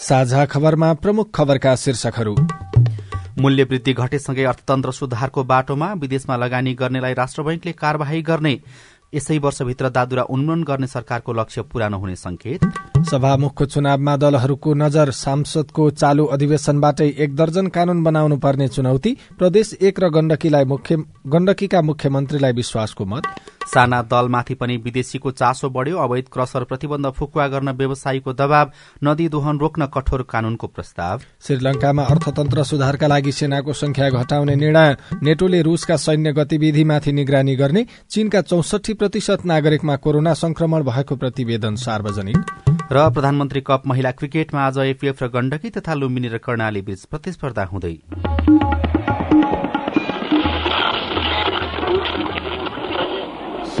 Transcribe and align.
साझा 0.00 0.44
खबरमा 0.46 0.92
प्रमुख 0.94 1.30
खबरका 1.34 1.74
शीर्षकहरू। 1.76 2.34
मूल्य 3.38 3.64
वृद्धि 3.64 3.92
घटेसँगै 3.94 4.44
अर्थतन्त्र 4.44 4.92
सुधारको 4.92 5.44
बाटोमा 5.44 5.92
विदेशमा 5.94 6.36
लगानी 6.36 6.72
गर्नेलाई 6.74 7.14
राष्ट्र 7.14 7.42
बैंकले 7.42 7.72
कार्यवाही 7.72 8.22
गर्ने। 8.22 8.52
यसै 9.14 9.38
वर्षभित्र 9.38 9.88
दादुरा 9.88 10.22
उन्मूलन 10.24 10.62
गर्ने 10.62 10.86
सरकारको 10.86 11.32
लक्ष्य 11.32 11.62
पूरा 11.62 11.88
नहुने 11.88 12.16
संकेत। 12.16 12.64
सभामुखको 13.10 13.64
चुनावमा 13.66 14.16
दलहरूको 14.16 14.74
नजर 14.74 15.10
सांसदको 15.12 15.90
चालू 15.92 16.24
अधिवेशनबाटै 16.32 17.08
एक 17.18 17.36
दर्जन 17.36 17.66
कानून 17.68 18.02
बनाउनु 18.02 18.36
पर्ने 18.36 18.68
चुनौती। 18.68 19.16
प्रदेश 19.38 19.74
एक 19.82 20.00
र 20.00 20.08
गण्डकीलाई 20.08 20.64
गण्डकीका 21.28 21.82
मुख्यमन्त्रीलाई 21.82 22.52
विश्वासको 22.52 23.04
मत। 23.04 23.22
साना 23.66 24.00
दलमाथि 24.02 24.54
पनि 24.54 24.76
विदेशीको 24.76 25.30
चासो 25.30 25.68
बढ़्यो। 25.70 25.98
अवैध 25.98 26.28
क्रसर 26.32 26.64
प्रतिबन्ध 26.64 27.10
फुकुवा 27.10 27.46
गर्न 27.48 27.70
व्यवसायीको 27.70 28.32
दबाव 28.32 28.70
नदी 29.04 29.28
दोहन 29.28 29.58
रोक्न 29.58 29.86
कठोर 29.86 30.22
कानूनको 30.22 30.66
प्रस्ताव। 30.66 31.20
श्रीलंकामा 31.46 32.02
अर्थतन्त्र 32.04 32.64
सुधारका 32.64 33.06
लागि 33.06 33.32
सेनाको 33.32 33.72
संख्या 33.72 34.10
घटाउने 34.10 34.54
निर्णय 34.56 34.96
नेटोले 35.22 35.62
रूसका 35.62 35.96
सैन्य 35.96 36.32
गतिविधिमाथि 36.32 37.12
निगरानी 37.12 37.56
गर्ने 37.56 37.86
चीनका 38.10 38.40
चौसठी 38.42 38.94
प्रतिशत 38.94 39.44
नागरिकमा 39.44 39.96
कोरोना 39.96 40.34
संक्रमण 40.34 40.82
भएको 40.82 41.16
प्रतिवेदन 41.16 41.74
सार्वजनिक। 41.76 42.38
र 42.92 43.08
प्रधानमन्त्री 43.10 43.60
कप 43.60 43.82
महिला 43.86 44.10
क्रिकेटमा 44.10 44.60
आज 44.60 44.78
एपीएफ 44.78 45.22
र 45.22 45.28
गण्डकी 45.28 45.70
तथा 45.70 45.94
लुम्बिनी 45.94 46.28
र 46.28 46.38
कर्णाली 46.38 46.82
बीच 46.82 47.04
प्रतिस्पर्धा 47.04 47.64
हुँदै। 47.64 47.94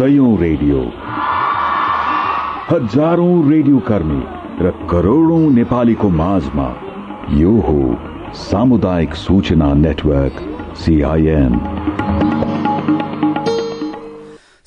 सयौं 0.00 0.38
रेडियो। 0.40 0.78
हजारौं 2.68 3.32
रेडियो 3.50 3.78
कर्मी 3.88 4.20
र 4.64 4.70
करोड़ौं 4.90 5.40
नेपालीको 5.50 6.08
माझमा 6.10 6.68
यो 7.32 7.50
हो 7.60 7.80
सामुदायिक 8.34 9.14
सूचना 9.14 9.68
नेटवर्क 9.74 10.38
सीआईएन 10.76 11.58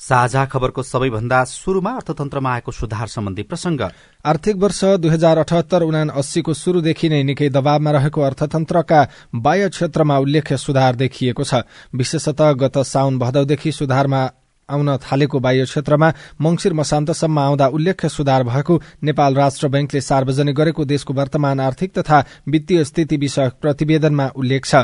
साझा 0.00 0.44
खबरको 0.44 0.82
सबैभन्दा 0.82 1.42
शुरूमा 1.44 1.90
अर्थतन्त्रमा 1.92 2.52
आएको 2.52 2.72
सुधार 2.72 3.06
सम्बन्धी 3.06 3.42
प्रसंग 3.42 3.80
आर्थिक 4.24 4.56
वर्ष 4.56 4.84
दुई 4.84 5.10
हजार 5.10 5.38
अठहत्तर 5.38 5.82
उना 5.82 6.02
अस्सीको 6.14 6.54
शुरूदेखि 6.54 7.08
नै 7.08 7.22
निकै 7.24 7.48
दबावमा 7.48 7.90
रहेको 7.90 8.20
अर्थतन्त्रका 8.20 9.02
बाह्य 9.40 9.68
क्षेत्रमा 9.68 10.18
उल्लेख्य 10.18 10.56
सुधार 10.58 10.94
देखिएको 10.96 11.44
छ। 11.44 11.62
विशेषतः 11.94 12.52
गत 12.62 12.78
साउन 12.86 13.18
भदौदेखि 13.18 13.72
सुधारमा 13.72 14.22
आउन 14.70 14.96
थालेको 14.96 15.40
बाह्य 15.40 15.64
क्षेत्रमा 15.64 16.12
मंगिर 16.40 16.72
मसान्तसम्म 16.72 17.38
आउँदा 17.38 17.66
उल्लेख्य 17.66 18.08
सुधार 18.08 18.44
भएको 18.44 18.80
नेपाल 19.02 19.34
राष्ट्र 19.34 19.68
बैंकले 19.68 20.00
सार्वजनिक 20.00 20.56
गरेको 20.56 20.84
देशको 20.84 21.14
वर्तमान 21.14 21.60
आर्थिक 21.60 21.98
तथा 21.98 22.24
वित्तीय 22.48 22.84
स्थिति 22.84 23.16
विषयक 23.16 23.52
प्रतिवेदनमा 23.60 24.30
उल्लेख 24.36 24.66
छ। 24.66 24.74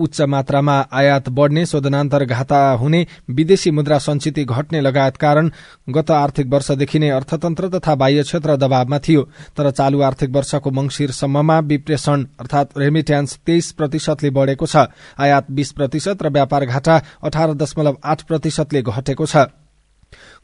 उच्च 0.00 0.20
मात्रामा 0.22 0.76
आयात 0.92 1.28
बढ़ने 1.28 1.64
शोधनान्तर 1.66 2.24
घाता 2.24 2.60
हुने 2.72 3.06
विदेशी 3.30 3.70
मुद्रा 3.70 3.98
संचिति 3.98 4.44
घट्ने 4.44 4.80
लगायत 4.80 5.16
कारण 5.16 5.50
गत 5.88 6.10
आर्थिक 6.12 6.46
वर्षदेखि 6.46 6.98
नै 6.98 7.08
अर्थतन्त्र 7.10 7.68
तथा 7.70 7.94
बाह्य 7.94 8.22
क्षेत्र 8.22 8.56
दबावमा 8.56 8.98
थियो। 8.98 9.22
तर 9.56 9.70
चालू 9.70 10.00
आर्थिक 10.00 10.30
वर्षको 10.30 10.70
मंगिरसम्ममा 10.70 11.58
विप्रेषण 11.60 12.26
अर्थात 12.40 12.78
रेमिट्यान्स 12.78 13.38
तेइस 13.46 13.72
प्रतिशतले 13.72 14.30
बढ़ेको 14.30 14.66
छ। 14.66 14.86
आयात 15.18 15.50
बीस 15.50 15.72
प्रतिशत 15.72 16.22
र 16.22 16.28
व्यापार 16.30 16.66
घाटा 16.66 17.00
अठार 17.22 17.54
दशमलव 17.54 17.96
आठ 18.04 18.22
प्रतिशतले 18.22 18.82
घटेको 18.82 19.26
छ। 19.26 19.46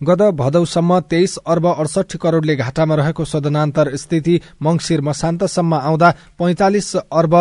गत 0.02 0.22
भदौसम्म 0.36 0.98
तेइस 1.10 1.36
अर्ब 1.46 1.66
अडसठी 1.68 2.18
करोड़ले 2.18 2.54
घाटामा 2.56 2.94
रहेको 2.94 3.24
शोधनान्तर 3.24 3.96
स्थिति 3.96 4.40
मंगिर 4.62 5.00
मसान्तसम्म 5.00 5.74
आउँदा 5.74 6.10
पैंतालिस 6.38 6.94
अर्ब 6.96 7.34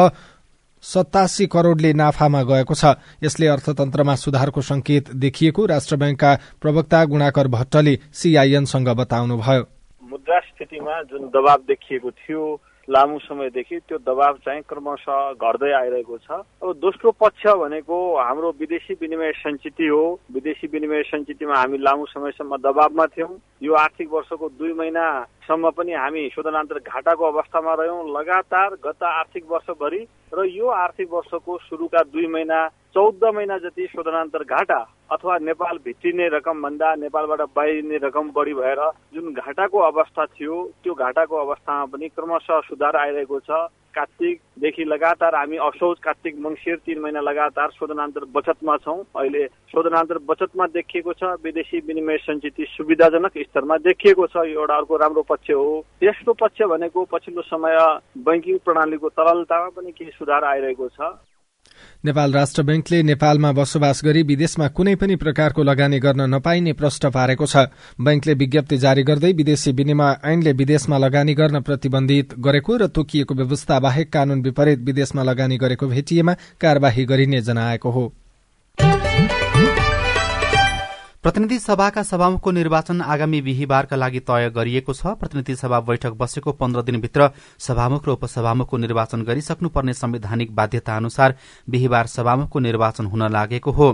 सतासी 0.85 1.45
करोड़ले 1.47 1.93
नाफामा 1.93 2.41
गएको 2.43 2.73
छ। 2.73 2.93
यसले 3.23 3.47
अर्थतन्त्रमा 3.47 4.15
सुधारको 4.15 4.61
संकेत 4.61 5.11
देखिएको 5.15 5.65
राष्ट्र 5.65 5.95
ब्याङ्कका 5.95 6.31
प्रवक्ता 6.61 7.03
गुणाकर 7.05 7.47
भट्टले 7.47 7.93
सीआईएनसँग 8.13 8.89
बताउनुभयो। 8.89 9.63
मुद्रा 10.03 10.39
स्थितिमा 10.39 11.01
जुन 11.01 11.29
देखिएको 11.65 12.11
थियो 12.11 12.41
लामो 12.89 13.17
समयदेखि 13.19 13.77
त्यो 13.79 13.97
दबाव 13.97 14.33
चाहिँ 14.45 14.61
क्रमशः 14.69 15.31
घट्दै 15.33 15.71
आइरहेको 15.73 16.17
छ। 16.17 16.31
अब 16.61 16.73
दोस्रो 16.77 17.11
पक्ष 17.11 17.43
भनेको 17.57 17.97
हाम्रो 18.17 18.49
विदेशी 18.59 18.93
विनिमय 19.01 19.31
सञ्चिति 19.41 19.87
हो। 19.87 20.03
विदेशी 20.33 20.67
विनिमय 20.67 21.03
सञ्चितिमा 21.03 21.55
हामी 21.55 21.77
लामो 21.77 22.05
समयसम्म 22.05 22.57
दबावमा 22.61 23.05
थियौँ। 23.07 23.33
यो 23.63 23.73
आर्थिक 23.73 24.09
वर्षको 24.13 24.49
दुई 24.49 24.73
महिनासम्म 24.73 25.69
पनि 25.69 25.93
हामी 25.93 26.29
शोधनान्तर 26.29 26.79
घाटाको 26.85 27.25
अवस्थामा 27.25 27.73
रह्यौँ। 27.73 28.09
लगातार 28.13 28.77
गत 28.85 29.03
आर्थिक 29.03 29.43
वर्षभरि 29.49 30.05
र 30.33 30.45
यो 30.45 30.67
आर्थिक 30.67 31.09
वर्षको 31.11 31.57
सुरुका 31.57 32.01
दुई 32.05 32.27
महिना 32.27 32.59
चौध 32.95 33.23
महिना 33.35 33.57
जति 33.57 33.85
शोधनान्तर 33.87 34.43
घाटा 34.45 34.77
अथवा 35.11 35.37
नेपाल 35.37 35.77
भित्रिने 35.85 36.27
रकम 36.31 36.61
भन्दा 36.63 36.93
नेपालबाट 36.95 37.41
बाहिरिने 37.55 37.97
रकम 38.03 38.29
बढी 38.35 38.53
भएर 38.53 38.79
जुन 39.13 39.33
घाटाको 39.33 39.79
अवस्था 39.79 40.25
थियो 40.25 40.61
त्यो 40.83 40.93
घाटाको 40.95 41.35
अवस्थामा 41.37 41.85
पनि 41.91 42.07
क्रमशः 42.09 42.59
सुधार 42.67 42.95
आइरहेको 42.95 43.39
छ। 43.39 43.67
कार्तिकदेखि 43.95 44.83
लगातार 44.85 45.35
हामी 45.35 45.57
असौज 45.67 45.99
कार्तिक 46.03 46.39
मङ्सिर 46.39 46.75
तिन 46.85 46.99
महिना 46.99 47.21
लगातार 47.21 47.69
शोधनान्तर 47.75 48.25
बचतमा 48.31 48.77
छौँ। 48.77 48.97
अहिले 49.19 49.45
शोधनान्तर 49.75 50.17
बचतमा 50.31 50.65
देखिएको 50.71 51.13
छ 51.13 51.35
विदेशी 51.43 51.79
विनिमय 51.87 52.17
सञ्चिति 52.23 52.65
सुविधाजनक 52.71 53.37
स्तरमा 53.43 53.77
देखिएको 53.83 54.27
छ। 54.27 54.47
यो 54.47 54.59
एउटा 54.59 54.75
अर्को 54.75 54.97
राम्रो 55.03 55.23
पक्ष 55.29 55.51
हो। 55.51 55.83
तेस्रो 55.99 56.33
पक्ष 56.33 56.61
भनेको 56.71 57.07
पछिल्लो 57.11 57.41
समय 57.51 57.77
बैङ्किङ 58.23 58.57
प्रणालीको 58.65 59.09
तरलतामा 59.19 59.69
पनि 59.75 59.91
केही 59.91 60.11
सुधार 60.15 60.43
आइरहेको 60.45 60.89
छ। 60.89 61.15
नेपाल 62.05 62.33
राष्ट्र 62.33 62.63
ब्याङ्कले 62.63 63.01
नेपालमा 63.03 63.51
बसोबास 63.51 64.01
गरी 64.05 64.23
विदेशमा 64.23 64.67
कुनै 64.67 64.95
पनि 64.95 65.15
प्रकारको 65.15 65.63
लगानी 65.63 65.99
गर्न 65.99 66.21
नपाइने 66.35 66.73
प्रश्न 66.73 67.09
पारेको 67.09 67.45
छ। 67.45 67.55
ब्याङ्कले 68.01 68.33
विज्ञप्ति 68.33 68.77
जारी 68.77 69.03
गर्दै 69.03 69.31
विदेशी 69.33 69.71
विनिमय 69.71 70.15
ऐनले 70.25 70.51
विदेशमा 70.53 70.97
लगानी 70.97 71.33
गर्न 71.33 71.61
प्रतिबन्धित 71.61 72.35
गरेको 72.39 72.77
र 72.77 72.87
तोकिएको 72.87 73.35
व्यवस्था 73.35 73.79
बाहेक 73.79 74.13
कानून 74.13 74.41
विपरीत 74.41 74.79
विदेशमा 74.79 75.23
लगानी 75.23 75.57
गरेको 75.57 75.87
भेटिएमा 75.87 76.33
कार्यवाही 76.61 77.05
गरिने 77.05 77.41
जनाएको 77.41 77.91
हो। 77.91 78.05
प्रतिनिधि 81.25 81.57
सभाका 81.59 82.01
सभामुखको 82.03 82.51
निर्वाचन 82.51 83.01
आगामी 83.01 83.39
बिहिबारका 83.41 83.95
लागि 83.95 84.19
तय 84.21 84.49
गरिएको 84.55 84.93
छ। 84.93 85.17
प्रतिनिधि 85.17 85.55
सभा 85.55 85.79
बैठक 85.81 86.13
बसेको 86.13 86.51
पन्ध्र 86.53 86.81
दिनभित्र 86.85 87.29
सभामुख 87.59 88.07
र 88.07 88.11
उपसभामुखको 88.11 88.77
निर्वाचन 88.77 89.21
गरिसक्नुपर्ने 89.25 89.93
संवैधानिक 89.95 90.53
बाध्यता 90.55 90.97
अनुसार 90.97 91.35
बिहिबार 91.69 92.07
सभामुखको 92.07 92.59
निर्वाचन 92.59 93.05
हुन 93.05 93.27
लागेको 93.33 93.71
हो। 93.71 93.87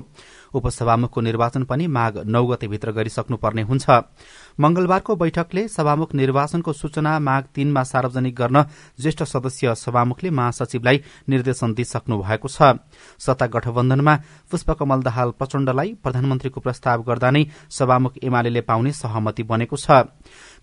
उपसभामुखको 0.53 1.22
निर्वाचन 1.22 1.64
पनि 1.64 1.88
माघ 1.88 2.28
नौ 2.28 2.46
गतेभित्र 2.47 2.91
गरिसक्नुपर्ने 2.91 3.62
हुन्छ। 3.62 3.90
मंगलबारको 4.60 5.16
बैठकले 5.16 5.68
सभामुख 5.68 6.14
निर्वाचनको 6.16 6.74
सूचना 6.74 7.18
माघ 7.20 7.44
तीनमा 7.56 7.84
सार्वजनिक 7.84 8.36
गर्न 8.36 8.64
ज्येष्ठ 9.00 9.24
सदस्य 9.24 9.76
सभामुखले 9.76 10.30
महासचिवलाई 10.32 11.02
निर्देशन 11.30 11.74
दिइसक्नु 11.74 12.18
भएको 12.20 12.48
छ। 12.48 12.78
सत्ता 13.20 13.48
गठबन्धनमा 13.48 14.16
पुष्पकमल 14.52 15.02
दाहाल 15.02 15.30
प्रचण्डलाई 15.40 15.94
प्रधानमन्त्रीको 16.04 16.60
प्रस्ताव 16.62 17.04
गर्दा 17.04 17.30
नै 17.32 17.46
सभामुख 17.70 18.14
एमाले 18.24 18.62
पाउने 18.62 18.92
सहमति 18.94 19.44
बनेको 19.44 19.78
छ। 19.78 20.06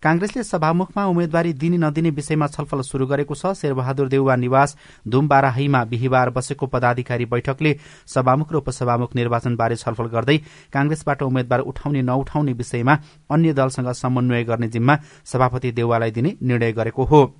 कांग्रेसले 0.03 0.43
सभामुखमा 0.45 1.05
उम्मेद्वारी 1.07 1.53
दिने 1.55 1.79
नदिने 1.79 2.11
विषयमा 2.11 2.47
छलफल 2.49 2.83
शुरू 2.83 3.07
गरेको 3.07 3.35
छ। 3.35 3.53
शेरबहादुर 3.59 4.09
देउवा 4.09 4.37
निवास 4.37 4.77
धुमबाराहीमा 5.09 5.85
बिहिबार 5.85 6.31
बसेको 6.31 6.67
पदाधिकारी 6.69 7.25
बैठकले 7.27 7.75
सभामुख 8.07 8.53
र 8.53 8.57
उपसभामुख 8.57 9.17
निर्वाचनबारे 9.17 9.77
छलफल 9.77 10.07
गर्दै 10.07 10.37
कांग्रेसबाट 10.73 11.23
उम्मेद्वार 11.23 11.61
उठाउने 11.63 12.03
नउठाउने 12.03 12.53
विषयमा 12.53 12.95
अन्य 13.31 13.53
दलसँग 13.79 13.95
समन्वय 13.95 14.45
गर्ने 14.45 14.69
जिम्मा 14.69 14.99
सभापति 15.25 15.73
देउवालाई 15.73 16.11
दिने 16.11 16.37
निर्णय 16.43 16.73
गरेको 16.73 17.05
हो। 17.05 17.35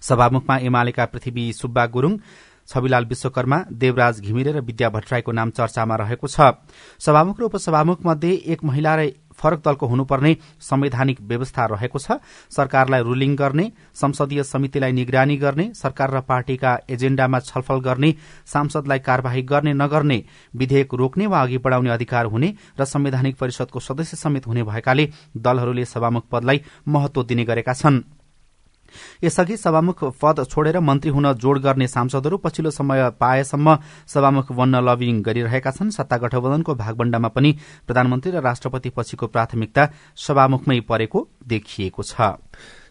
सभामुखमा 0.00 0.56
एमालेका 0.58 1.04
पृथ्वी 1.04 1.52
सुब्बा 1.52 1.86
गुरूङ 1.86 2.16
छविलाल 2.68 3.04
विश्वकर्मा 3.04 3.64
देवराज 3.72 4.20
घिमिरे 4.20 4.52
र 4.52 4.60
विद्या 4.60 4.88
भट्टराईको 4.90 5.32
नाम 5.32 5.50
चर्चामा 5.50 5.96
रहेको 5.96 6.26
छ। 6.26 6.40
सभामुख 6.98 7.40
र 7.40 7.42
उपसभामुख 7.42 8.06
मध्ये 8.06 8.32
एक 8.46 8.64
महिला 8.64 8.94
र 8.96 9.10
फरक 9.38 9.62
दलको 9.64 9.86
हुनुपर्ने 9.86 10.36
संवैधानिक 10.60 11.20
व्यवस्था 11.22 11.66
रहेको 11.66 11.98
छ। 11.98 12.18
सरकारलाई 12.50 13.02
रूलिङ 13.02 13.36
गर्ने 13.36 13.70
संसदीय 13.94 14.42
समितिलाई 14.44 14.92
निगरानी 14.92 15.36
गर्ने 15.36 15.70
सरकार 15.74 16.10
र 16.10 16.20
पार्टीका 16.28 16.78
एजेण्डामा 16.90 17.38
छलफल 17.40 17.80
गर्ने 17.80 18.14
सांसदलाई 18.46 18.98
कार्यवाही 18.98 19.42
गर्ने 19.44 19.72
नगर्ने 19.74 20.22
विधेयक 20.54 20.94
रोक्ने 20.94 21.26
वा 21.26 21.42
अघि 21.42 21.58
बढ़ाउने 21.58 21.90
अधिकार 21.90 22.26
हुने 22.26 22.54
र 22.80 22.84
संवैधानिक 22.86 23.36
परिषदको 23.36 23.80
सदस्य 23.82 24.16
समेत 24.16 24.46
हुने 24.46 24.62
भएकाले 24.64 25.08
दलहरूले 25.36 25.84
सभामुख 25.84 26.28
पदलाई 26.32 26.62
महत्व 26.88 27.22
दिने 27.22 27.44
गरेका 27.44 27.72
छनृ। 27.74 28.15
यसअघि 29.24 29.56
सभामुख 29.56 30.04
पद 30.22 30.44
छोडेर 30.50 30.80
मन्त्री 30.80 31.10
हुन 31.10 31.32
जोड़ 31.34 31.58
गर्ने 31.58 31.86
सांसदहरू 31.86 32.36
पछिल्लो 32.36 32.70
समय 32.70 33.10
पाएसम्म 33.20 33.76
सभामुख 34.06 34.52
बन्न 34.52 34.84
लबिङ 34.84 35.22
गरिरहेका 35.22 35.70
छन्। 35.70 35.90
सत्ता 35.90 36.16
गठबन्धनको 36.16 36.74
भागबण्डामा 36.74 37.28
पनि 37.28 37.52
प्रधानमन्त्री 37.86 38.32
र 38.32 38.40
राष्ट्रपति 38.42 38.90
पछिको 38.96 39.26
प्राथमिकता 39.26 39.88
सभामुखमै 40.16 40.80
परेको 40.80 41.28
देखिएको 41.46 42.02
छ। 42.02 42.20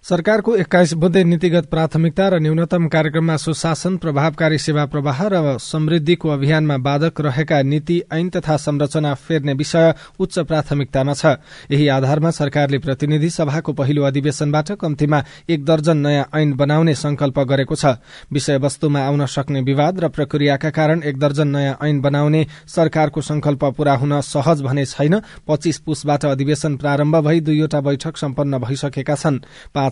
सरकारको 0.06 0.56
एक्काइस 0.56 0.94
बुद्धे 0.94 1.24
नीतिगत 1.24 1.66
प्राथमिकता 1.66 2.28
र 2.30 2.40
न्यूनतम 2.40 2.88
कार्यक्रममा 2.88 3.36
सुशासन 3.38 3.96
प्रभावकारी 3.98 4.58
सेवा 4.58 4.86
प्रवाह 4.86 5.22
र 5.34 5.58
समृद्धिको 5.58 6.30
अभियानमा 6.30 6.78
बाधक 6.78 7.22
रहेका 7.22 7.62
नीति 7.64 7.98
ऐन 8.14 8.30
तथा 8.30 8.58
संरचना 8.58 9.14
फेर्ने 9.18 9.54
विषय 9.54 9.94
उच्च 10.20 10.38
प्राथमिकतामा 10.42 11.14
छ। 11.14 11.26
यही 11.72 11.88
आधारमा 11.88 12.32
सरकारले 12.32 12.78
प्रतिनिधि 12.78 13.30
सभाको 13.30 13.74
पहिलो 13.74 14.04
अधिवेशनबाट 14.04 14.72
कम्तीमा 14.78 15.24
एक 15.50 15.66
दर्जन 15.66 15.98
नयाँ 15.98 16.30
ऐन 16.36 16.54
बनाउने 16.54 16.94
संकल्प 16.96 17.40
गरेको 17.42 17.76
छ। 17.76 17.98
विषयवस्तुमा 18.30 19.02
आउन 19.02 19.26
सक्ने 19.26 19.62
विवाद 19.64 20.00
र 20.00 20.10
प्रक्रियाका 20.12 20.70
कारण 20.70 21.02
एक 21.02 21.18
दर्जन 21.18 21.48
नयाँ 21.48 21.78
ऐन 21.82 22.02
बनाउने 22.02 22.46
सरकारको 22.68 23.22
संकल्प 23.24 23.66
पूरा 23.74 23.96
हुन 23.96 24.22
सहज 24.22 24.62
भने 24.62 24.86
छैन। 24.86 25.20
पच्चीस 25.48 25.80
पुसबाट 25.82 26.26
अधिवेशन 26.28 26.78
प्रारम्भ 26.78 27.16
भई 27.26 27.42
दुईवटा 27.42 27.82
बैठक 27.82 28.18
सम्पन्न 28.18 28.60
भइसकेका 28.60 29.16
छन्। 29.16 29.42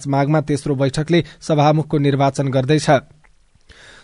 पाँच 0.04 0.08
माघमा 0.08 0.42
तेस्रो 0.42 0.76
बैठकले 0.76 1.24
सभामुखको 1.42 1.98
निर्वाचन 1.98 2.48
गर्दैछ। 2.48 2.90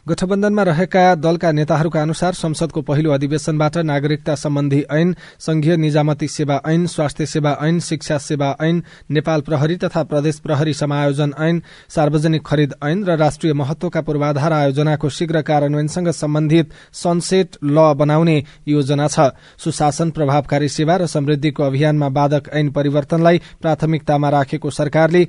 गठबन्धनमा 0.07 0.63
रहेका 0.63 1.15
दलका 1.15 1.51
नेताहरूका 1.51 2.01
अनुसार 2.01 2.33
संसदको 2.33 2.81
पहिलो 2.81 3.11
अधिवेशनबाट 3.11 3.77
नागरिकता 3.77 4.35
सम्बन्धी 4.35 4.83
ऐन 4.91 5.15
संघीय 5.39 5.75
निजामती 5.77 6.27
सेवा 6.27 6.61
ऐन 6.65 6.85
स्वास्थ्य 6.87 7.25
सेवा 7.25 7.51
ऐन 7.61 7.79
शिक्षा 7.79 8.17
सेवा 8.17 8.55
ऐन 8.61 8.81
नेपाल 9.11 9.41
प्रहरी 9.41 9.75
तथा 9.75 10.03
प्रदेश 10.03 10.39
प्रहरी 10.39 10.73
समायोजन 10.73 11.33
ऐन 11.39 11.61
सार्वजनिक 11.89 12.45
खरिद 12.45 12.73
ऐन 12.83 13.03
र 13.03 13.17
राष्ट्रिय 13.17 13.53
महत्वका 13.53 14.01
पूर्वाधार 14.01 14.53
आयोजनाको 14.53 15.09
शीघ्र 15.09 15.41
कार्यान्वयनसँग 15.41 16.09
सम्बन्धित 16.11 16.71
सनसेट 16.93 17.57
ल 17.63 17.93
बनाउने 17.93 18.43
योजना 18.67 19.07
छ। 19.07 19.29
सुशासन 19.57 20.11
प्रभावकारी 20.11 20.69
सेवा 20.69 20.95
र 20.95 21.07
समृद्धिको 21.07 21.63
अभियानमा 21.63 22.09
बाधक 22.09 22.49
ऐन 22.53 22.71
परिवर्तनलाई 22.71 23.41
प्राथमिकतामा 23.61 24.29
राखेको 24.29 24.69
सरकारले 24.69 25.27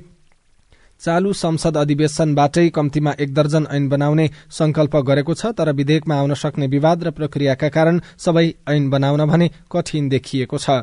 चालू 1.01 1.33
संसद 1.33 1.77
अधिवेशनबाटै 1.77 2.67
कम्तीमा 2.69 3.11
एक 3.19 3.33
दर्जन 3.33 3.67
ऐन 3.71 3.89
बनाउने 3.89 4.29
संकल्प 4.51 4.95
गरेको 5.07 5.33
छ 5.33 5.53
तर 5.57 5.71
विधेयकमा 5.73 6.15
आउन 6.15 6.33
सक्ने 6.37 6.67
विवाद 6.67 7.03
र 7.03 7.11
प्रक्रियाका 7.11 7.69
कारण 7.69 8.01
सबै 8.19 8.47
ऐन 8.69 8.89
बनाउन 8.89 9.25
भने 9.25 9.49
कठिन 9.71 10.09
देखिएको 10.09 10.57
छ। 10.57 10.81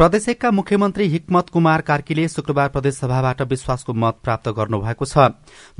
प्रदेश 0.00 0.28
एकका 0.28 0.50
मुख्यमन्त्री 0.50 1.06
हिक्मत 1.08 1.48
कुमार 1.48 1.80
कार्कीले 1.80 2.26
शुक्रबार 2.28 2.68
प्रदेश 2.68 2.94
सभाबाट 2.94 3.40
विश्वासको 3.42 3.92
मत 3.94 4.18
प्राप्त 4.24 4.48
गर्नुभएको 4.48 5.04
छ। 5.04 5.26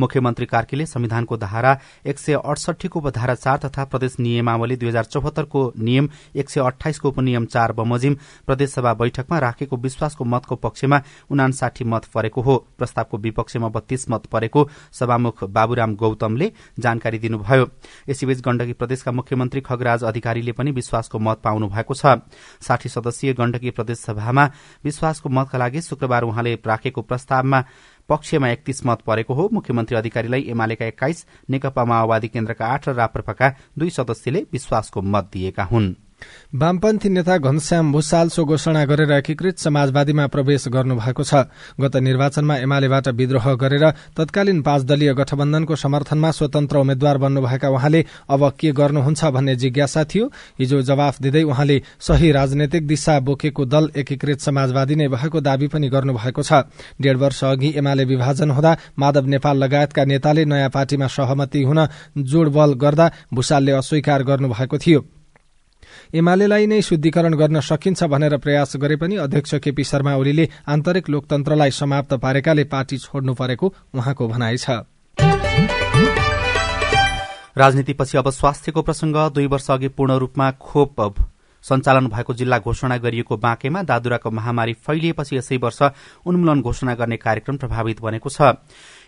मुख्यमन्त्री 0.00 0.46
कार्कीले 0.46 0.86
संविधानको 0.86 1.36
धारा 1.38 1.72
एक 2.04 2.18
सय 2.18 2.34
अडसठीको 2.34 3.00
उपधारा 3.00 3.34
चार 3.34 3.58
तथा 3.58 3.84
प्रदेश 3.86 4.16
नियमावली 4.20 4.76
दुई 4.76 4.88
हजार 4.88 5.04
चौहत्तरको 5.06 5.62
नियम 5.78 6.08
एक 6.36 6.50
सय 6.50 6.60
अठाइसको 6.62 7.08
उपनियम 7.08 7.44
चार 7.46 7.72
बमोजिम 7.72 8.16
प्रदेशसभा 8.46 8.92
बैठकमा 8.94 9.38
राखेको 9.38 9.76
विश्वासको 9.78 10.24
मतको 10.26 10.56
पक्षमा 10.58 11.00
उनासाठी 11.30 11.84
मत 11.86 12.04
परेको 12.14 12.40
हो। 12.42 12.56
प्रस्तावको 12.78 13.18
विपक्षमा 13.18 13.68
बत्तीस 13.70 14.06
मत 14.10 14.26
परेको 14.26 14.68
सभामुख 14.92 15.44
बाबुराम 15.46 15.94
गौतमले 15.96 16.50
जानकारी 16.78 17.18
दिनुभयो। 17.18 17.70
यसैबीच 18.10 18.40
गण्डकी 18.42 18.72
प्रदेशका 18.74 19.12
मुख्यमन्त्री 19.12 19.60
खगराज 19.62 20.04
अधिकारीले 20.04 20.52
पनि 20.52 20.70
विश्वासको 20.72 21.18
मत 21.20 21.40
पाउनु 21.40 21.68
भएको 21.70 21.94
छ। 21.94 22.20
साठी 22.60 22.88
सदस्यीय 22.90 23.32
गण्डकी 23.32 23.70
प्रदेश 23.72 24.08
सभामा 24.10 24.44
विश्वासको 24.84 25.28
मतका 25.28 25.58
लागि 25.58 25.80
शुक्रबार 25.80 26.22
उहाँले 26.24 26.54
राखेको 26.66 27.02
प्रस्तावमा 27.02 27.64
पक्षमा 28.08 28.48
एकतीस 28.48 28.84
मत 28.86 29.00
परेको 29.06 29.34
हो। 29.34 29.48
मुख्यमन्त्री 29.52 29.96
अधिकारीलाई 29.96 30.42
एमालेका 30.50 30.86
एक्काइस 30.86 31.26
नेकपा 31.50 31.84
माओवादी 31.84 32.28
केन्द्रका 32.28 32.66
आठ 32.66 32.88
र 32.88 32.94
राप्रपाका 32.94 33.54
दुई 33.78 33.90
सदस्यले 33.90 34.46
विश्वासको 34.52 35.02
मत 35.02 35.30
दिएका 35.32 35.64
हुन्। 35.64 35.94
वामपन्थी 36.54 37.08
नेता 37.08 37.36
घनश्याम 37.38 37.92
भूषाल 37.92 38.28
सो 38.28 38.44
घोषणा 38.44 38.84
गरेर 38.84 39.12
एकीकृत 39.12 39.58
समाजवादीमा 39.58 40.26
प्रवेश 40.26 40.68
गर्नुभएको 40.68 41.22
छ। 41.22 41.34
गत 41.80 41.96
निर्वाचनमा 41.98 42.56
एमालेबाट 42.58 43.08
विद्रोह 43.10 43.46
गरेर 43.54 43.84
तत्कालीन 44.16 44.62
पाँच 44.62 44.82
दलीय 44.84 45.14
गठबन्धनको 45.14 45.76
समर्थनमा 45.76 46.30
स्वतन्त्र 46.30 46.76
उम्मेद्वार 46.78 47.18
बन्नुभएका 47.18 47.68
उहाँले 47.68 48.04
अब 48.28 48.42
के 48.60 48.72
गर्नुहुन्छ 48.72 49.24
भन्ने 49.26 49.56
जिज्ञासा 49.56 50.04
थियो। 50.04 50.26
हिजो 50.58 50.80
जवाफ 50.82 51.20
दिँदै 51.22 51.42
उहाँले 51.42 51.80
सही 52.00 52.30
राजनैतिक 52.32 52.86
दिशा 52.86 53.18
बोकेको 53.20 53.64
दल 53.66 53.90
एकीकृत 53.96 54.40
समाजवादी 54.40 54.94
नै 54.96 55.08
भएको 55.08 55.40
दावी 55.40 55.68
पनि 55.68 55.88
गर्नुभएको 55.88 56.42
छ। 56.42 56.66
डेढ़ 57.00 57.16
वर्ष 57.16 57.44
अघि 57.44 57.72
एमाले 57.76 58.04
विभाजन 58.04 58.50
हुँदा 58.50 58.76
माधव 58.98 59.26
नेपाल 59.26 59.56
लगायतका 59.56 60.04
नेताले 60.04 60.44
नयाँ 60.44 60.70
पार्टीमा 60.70 61.06
सहमति 61.06 61.62
हुन 61.62 61.86
जोड़बल 62.18 62.74
गर्दा 62.74 63.10
भूषालले 63.34 63.72
अस्वीकार 63.72 64.22
गर्नुभएको 64.22 64.78
थियो। 64.78 65.19
एमालेलाई 66.14 66.66
नै 66.66 66.80
शुद्धिकरण 66.82 67.34
गर्न 67.34 67.60
सकिन्छ 67.60 68.04
भनेर 68.04 68.36
प्रयास 68.36 68.76
गरे 68.76 68.96
पनि 68.96 69.16
अध्यक्ष 69.16 69.54
केपी 69.62 69.84
शर्मा 69.84 70.14
ओलीले 70.16 70.48
आन्तरिक 70.68 71.10
लोकतन्त्रलाई 71.10 71.70
समाप्त 71.70 72.14
पारेकाले 72.18 72.64
पार्टी 72.66 72.98
छोड्नु 72.98 73.34
परेको 73.34 73.72
उहाँको 73.94 74.28
भनाइ 74.28 74.56
छ। 74.56 74.70
राजनीतिपछि 77.58 78.18
अब 78.18 78.30
स्वास्थ्यको 78.30 78.82
प्रसंग 78.82 79.16
दुई 79.34 79.46
वर्ष 79.46 79.70
अघि 79.70 79.88
पूर्ण 79.90 80.18
रूपमा 80.18 80.50
खोप 80.60 80.96
सञ्चालन 81.64 82.06
भएको 82.08 82.34
जिल्ला 82.34 82.58
घोषणा 82.58 82.96
गरिएको 82.96 83.36
बाँकेमा 83.36 83.82
दादुराको 83.82 84.30
महामारी 84.30 84.72
फैलिएपछि 84.82 85.36
यसै 85.36 85.56
वर्ष 85.62 85.82
उन्मूलन 86.26 86.60
घोषणा 86.62 86.94
गर्ने 86.94 87.16
कार्यक्रम 87.18 87.56
प्रभावित 87.56 88.00
बनेको 88.00 88.30
छ। 88.30 88.56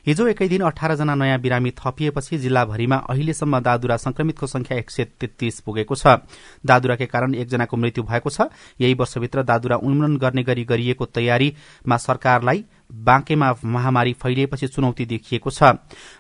हिजो 0.07 0.27
एकै 0.27 0.47
दिन 0.49 0.63
अठार 0.67 0.95
जना 0.97 1.15
नयाँ 1.15 1.39
बिरामी 1.39 1.71
थपिएपछि 1.71 2.39
जिल्लाभरिमा 2.39 2.97
अहिलेसम्म 3.11 3.59
दादुरा 3.61 3.97
संक्रमितको 3.97 4.47
संख्या 4.47 4.79
एक 4.79 4.91
सय 4.91 5.05
तेत्तीस 5.21 5.61
पुगेको 5.61 5.95
छ। 5.95 6.19
दादुराकै 6.67 7.07
कारण 7.07 7.35
एकजनाको 7.35 7.77
मृत्यु 7.77 8.05
भएको 8.05 8.31
छ। 8.31 8.51
यही 8.81 8.95
वर्षभित्र 8.95 9.43
दादुरा 9.43 9.77
उन्मूलन 9.79 10.17
गर्ने 10.19 10.43
गरी 10.43 10.65
गरिएको 10.65 11.05
तयारीमा 11.07 11.97
सरकारलाई 11.99 12.65
बाँकेमा 12.93 13.55
महामारी 13.65 14.13
फैलिएपछि 14.13 14.67
चुनौती 14.67 15.05
देखिएको 15.07 15.51
छ। 15.51 15.63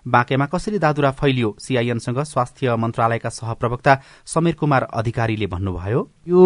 बाँकेमा 0.08 0.46
कसरी 0.46 0.78
दादुरा 0.78 1.10
फैलियो? 1.10 1.56
सीआईएनसँग 1.58 2.22
स्वास्थ्य 2.22 2.76
मन्त्रालयका 2.76 3.28
सहप्रवक्ता 3.28 3.98
समीर 4.26 4.54
कुमार 4.54 4.82
अधिकारीले 4.82 5.46
भन्नुभयो। 5.46 6.08
यो 6.28 6.42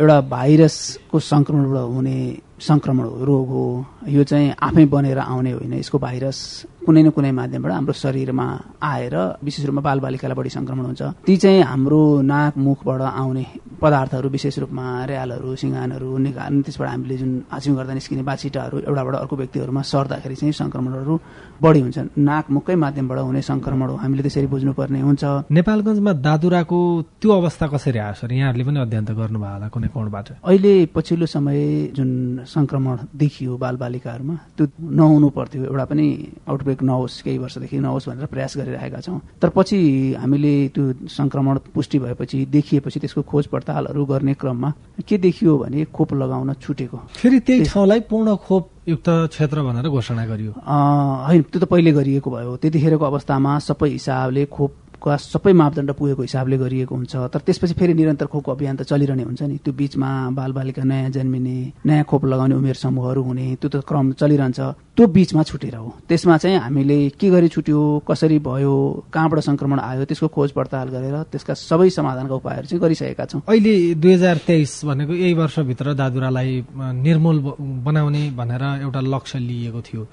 एउटा 0.00 0.20
भाइरसको 0.20 1.18
संक्रमणबाट 1.18 1.88
हुने 1.94 2.18
संक्रमण 2.60 3.04
रोग 3.24 3.48
हो। 3.48 3.86
यो 4.08 4.24
चाहिँ 4.24 4.54
आफै 4.62 4.84
बनेर 4.86 5.18
आउने 5.18 5.52
होइन। 5.52 5.72
यसको 5.74 5.98
भाइरस 5.98 6.66
कुनै 6.86 7.02
न 7.02 7.10
कुनै 7.16 7.32
माध्यमबाट 7.32 7.72
हाम्रो 7.72 7.92
शरीरमा 7.96 8.46
आएर 8.82 9.16
विशेष 9.44 9.64
रूपमा 9.66 9.82
बालबालिकालाई 9.88 10.36
बढी 10.36 10.50
संक्रमण 10.58 10.84
हुन्छ। 10.84 11.02
ती 11.26 11.34
चाहिँ 11.42 11.62
हाम्रो 11.64 12.00
नाक 12.22 12.52
मुखबाट 12.60 13.00
आउने 13.00 13.44
पदार्थहरू 13.80 14.28
विशेष 14.28 14.58
रूपमा 14.62 14.84
र्यालहरू 15.08 15.48
सिँगानहरू 15.62 16.08
निकाल्ने 16.26 16.62
त्यसबाट 16.64 16.88
हामीले 16.88 17.16
जुन 17.16 17.30
आछ्यु 17.52 17.74
गर्दा 17.74 17.92
निस्किने 17.94 18.22
बाछिटाहरू 18.28 18.76
एउटाबाट 18.88 19.14
अर्को 19.14 19.36
व्यक्तिहरूमा 19.36 19.82
सर्दाखेरि 19.82 20.34
चाहिँ 20.40 20.52
संक्रमणहरू 20.52 21.14
बढी 21.62 21.80
हुन्छ 21.80 21.98
नाक 22.18 22.44
मुखकै 22.54 22.76
माध्यमबाट 22.84 23.18
हुने 23.18 23.42
संक्रमण 23.42 23.88
हो। 23.88 23.96
हामीले 24.04 24.22
त्यसरी 24.22 24.46
बुझ्नुपर्ने 24.52 25.00
हुन्छ। 25.00 25.24
नेपालगञ्जमा 25.50 26.12
दादुराको 26.26 26.78
त्यो 27.20 27.30
अवस्था 27.32 27.66
कसरी 27.74 27.98
आयो 27.98 28.14
सर? 28.20 28.32
यहाँहरूले 28.32 28.64
पनि 28.68 28.78
अध्ययन 28.84 29.04
त 29.04 29.10
गर्नुभयो 29.16 29.52
होला 29.56 29.68
कुनै 29.72 29.88
कोणबाट? 29.88 30.26
अहिले 30.44 30.72
पछिल्लो 30.94 31.26
समय 31.26 31.58
जुन 31.96 32.10
संक्रमण 32.44 32.96
देखियो 33.16 33.56
बालबालिकाहरूमा 33.56 34.36
त्यो 34.56 34.64
नहुनु 35.00 35.28
पर्थ्यो। 35.36 35.64
एउटा 35.70 35.84
पनि 35.90 36.06
आउटब्रेक 36.48 36.73
नहोस् 36.82 37.22
केही 37.22 37.38
वर्षदेखि 37.38 37.78
नहोस् 37.78 38.08
भनेर 38.08 38.26
प्रयास 38.26 38.56
गरिरहेका 38.56 39.00
छौँ। 39.00 39.20
तर 39.42 39.48
पछि 39.54 39.78
हामीले 40.18 40.54
त्यो 40.74 40.84
संक्रमण 41.08 41.58
पुष्टि 41.74 41.98
भएपछि 41.98 42.44
देखिएपछि 42.50 43.00
त्यसको 43.00 43.22
खोज 43.22 43.46
पडतालहरू 43.46 44.04
गर्ने 44.04 44.34
क्रममा 44.34 44.72
के 45.08 45.18
देखियो 45.18 45.56
भने 45.58 45.84
खोप 45.94 46.14
लगाउन 46.14 46.52
छुटेको। 46.62 46.98
फेरि 47.14 47.38
त्यही 47.40 47.64
ठाउँलाई 47.64 48.00
पूर्ण 48.10 48.36
खोप 48.36 48.70
युक्त 48.88 49.08
क्षेत्र 49.32 49.62
भनेर 49.62 49.88
घोषणा 49.88 50.24
गरियो। 50.26 50.52
होइन 50.52 51.42
त्यो 51.42 51.60
त 51.60 51.64
पहिले 51.64 51.92
गरिएको 51.92 52.30
भयो। 52.30 52.56
त्यतिखेरको 52.56 53.04
अवस्थामा 53.04 53.58
सबै 53.58 53.88
हिसाबले 53.88 54.44
खोप 54.46 54.72
का 55.04 55.16
सबै 55.16 55.52
मापदण्ड 55.52 55.90
पुगेको 55.92 56.22
हिसाबले 56.22 56.56
गरिएको 56.58 56.94
हुन्छ। 56.96 57.14
तर 57.28 57.40
त्यसपछि 57.44 57.74
फेरि 57.76 57.94
निरन्तर 57.94 58.26
खोपको 58.32 58.52
अभियान 58.52 58.76
त 58.76 58.82
चलिरहने 58.88 59.22
हुन्छ 59.28 59.42
नि। 59.44 59.56
त्यो 59.60 59.72
बिचमा 59.76 60.10
बालबालिका 60.32 60.82
नयाँ 60.82 61.10
जन्मिने 61.12 61.56
नयाँ 61.84 62.04
खोप 62.08 62.24
लगाउने 62.24 62.54
उमेर 62.56 62.74
समूहहरू 62.74 63.22
हुने 63.22 63.46
त्यो 63.60 63.68
त 63.68 63.76
क्रम 63.84 64.12
चलिरहन्छ। 64.16 64.60
त्यो 64.96 65.06
बिचमा 65.06 65.42
छुटेर 65.42 65.74
हो। 65.76 65.88
त्यसमा 66.08 66.36
चाहिँ 66.38 66.58
हामीले 66.58 66.98
के 67.18 67.30
गरी 67.30 67.48
छुट्यो 67.50 67.80
कसरी 68.08 68.38
भयो 68.38 68.74
कहाँबाट 69.12 69.38
संक्रमण 69.42 69.78
आयो 69.80 70.04
त्यसको 70.08 70.28
खोज 70.30 70.50
पडताल 70.56 70.88
गरेर 70.94 71.16
त्यसका 71.34 71.54
सबै 71.54 71.90
समाधानका 71.90 72.34
उपायहरू 72.34 72.66
चाहिँ 72.70 72.80
गरिसकेका 72.80 73.24
छौँ। 73.26 73.42
अहिले 73.42 73.74
दुई 73.98 74.12
हजार 74.14 74.36
तेइस 74.46 74.80
भनेको 74.86 75.12
यही 75.12 75.34
वर्षभित्र 75.34 75.94
दादुरालाई 75.98 76.64
निर्मूल 76.78 77.38
बनाउने 77.84 78.22
भनेर 78.38 78.62
एउटा 78.86 79.00
लक्ष्य 79.02 79.38
लिएको 79.38 79.80
थियो। 79.82 80.06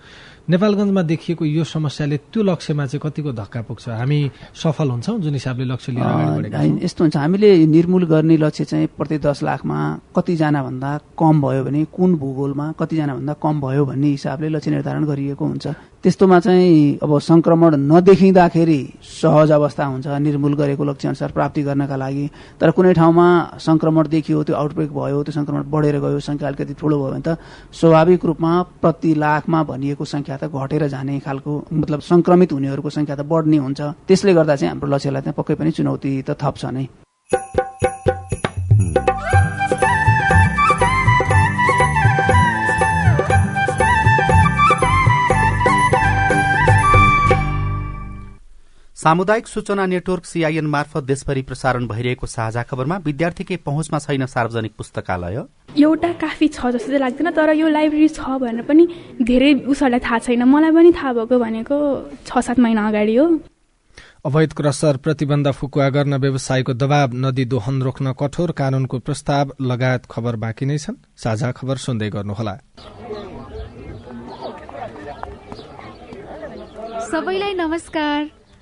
नेपालगञ्जमा 0.51 1.01
देखिएको 1.07 1.45
यो 1.45 1.63
समस्याले 1.63 2.17
त्यो 2.27 2.43
लक्ष्यमा 2.43 2.85
चाहिँ 2.85 3.01
कतिको 3.03 3.31
धक्का 3.31 3.61
पुग्छ? 3.71 3.87
हामी 3.89 4.19
सफल 4.51 4.89
हुन्छौँ 4.91 5.19
जुन 5.23 5.33
हिसाबले 5.33 5.65
लक्ष्य 5.71 5.91
लिएर 5.95 6.83
यस्तो 6.83 7.03
हुन्छ। 7.03 7.15
हामीले 7.17 7.49
निर्मूल 7.71 8.03
गर्ने 8.11 8.35
लक्ष्य 8.37 8.65
चाहिँ 8.65 8.87
प्रति 8.97 9.17
दस 9.23 9.43
लाखमा 9.47 9.77
कतिजना 10.15 10.63
भन्दा 10.63 10.91
कम 11.19 11.41
भयो 11.41 11.63
भने 11.63 11.85
कुन 11.95 12.15
भूगोलमा 12.19 12.65
कतिजना 12.79 13.13
भन्दा 13.15 13.33
कम 13.39 13.61
भयो 13.61 13.85
भन्ने 13.85 14.07
हिसाबले 14.07 14.49
लक्ष्य 14.49 14.71
निर्धारण 14.71 15.03
गरिएको 15.07 15.45
हुन्छ। 15.45 15.67
त्यस्तोमा 16.03 16.39
चाहिँ 16.39 16.97
अब 17.03 17.17
संक्रमण 17.21 17.75
नदेखिँदाखेरि 17.91 18.81
सहज 19.21 19.51
अवस्था 19.51 19.85
हुन्छ 19.85 20.07
निर्मूल 20.07 20.53
गरेको 20.57 20.83
लक्ष्य 20.83 21.07
अनुसार 21.07 21.31
प्राप्ति 21.31 21.61
गर्नका 21.63 21.95
लागि। 21.95 22.25
तर 22.59 22.71
कुनै 22.71 22.93
ठाउँमा 22.93 23.27
संक्रमण 23.61 24.07
देखियो 24.09 24.43
त्यो 24.43 24.55
आउटब्रेक 24.55 24.89
भयो 24.93 25.21
त्यो 25.23 25.33
संक्रमण 25.33 25.69
बढेर 25.69 25.99
गयो 26.01 26.19
संख्या 26.19 26.47
अलिकति 26.47 26.73
ठुलो 26.73 26.97
भयो 26.97 27.11
भने 27.11 27.21
त 27.21 27.37
स्वाभाविक 27.79 28.25
रूपमा 28.25 28.51
प्रति 28.81 29.13
लाखमा 29.13 29.63
भनिएको 29.63 30.05
संख्या 30.05 30.37
त 30.37 30.49
घटेर 30.49 30.87
जाने 30.87 31.19
खालको 31.21 31.53
मतलब 31.71 31.99
संक्रमित 32.01 32.51
हुनेहरूको 32.51 32.89
संख्या 32.89 33.15
त 33.15 33.21
बढ्ने 33.21 33.57
हुन्छ। 33.57 33.81
त्यसले 34.07 34.33
गर्दा 34.33 34.55
चाहिँ 34.55 34.71
हाम्रो 34.73 34.89
लक्ष्यलाई 34.89 35.21
चाहिँ 35.21 35.37
पक्कै 35.37 35.55
पनि 35.55 35.71
चुनौती 35.71 36.21
त 36.21 36.33
थप्छ 36.33 36.65
नै। 36.65 36.85
सामुदायिक 49.01 49.47
सूचना 49.47 49.85
नेटवर्क 49.85 50.25
सीआईएन 50.25 50.65
मार्फत 50.67 51.03
देशभरि 51.03 51.41
प्रसारण 51.41 51.85
भइरहेको 51.87 52.27
साझा 52.27 52.63
खबरमा 52.63 52.97
विद्यार्थीकै 53.01 53.55
पहुँचमा 53.65 53.99
छैन 53.99 54.25
सार्वजनिक 54.25 54.73
पुस्तकालय। 54.77 55.37
एउटा 55.81 56.11
काफी 56.21 56.47
छ 56.47 56.69
जस्तो 56.69 56.87
चाहिँ 56.87 56.99
लाग्दैन 57.01 57.29
तर 57.33 57.49
यो 57.57 57.67
लाइब्रेरी 57.67 58.09
छ 58.13 58.37
भनेर 58.43 58.61
पनि 58.61 58.83
धेरै 59.25 59.53
उसहरूलाई 59.65 59.99
थाहा 60.05 60.17
छैन। 60.21 60.43
मलाई 60.45 60.71
पनि 60.71 60.91
थाहा 60.93 61.13
भएको 61.17 61.39
भनेको 61.41 61.77
छ 62.29 62.29
सात 62.45 62.59
महिना 62.61 62.87
अगाडि 62.87 63.15
हो। 63.17 63.25
अवैध 64.21 64.53
क्रसर 64.53 64.97
प्रतिबन्ध 65.01 65.47
फुकुवा 65.49 65.87
गर्न 65.97 66.13
व्यवसायको 66.21 66.73
दबाव 66.77 67.09
नदी 67.25 67.45
दोहन 67.53 67.81
रोक्न 67.81 68.13
कठोर 68.21 68.51
कानूनको 68.53 68.99
प्रस्ताव 69.01 69.55
लगायत 69.65 70.05
खबर 70.13 70.35
बाँकी 70.45 70.65
नै 70.69 70.77
छन्। 70.77 71.01
साझा 71.17 71.49
खबर 71.57 71.77
सुन्दै 71.85 72.09
गर्नुहोला। 72.13 72.53
सबैलाई 77.09 77.53
नमस्कार। 77.55 78.40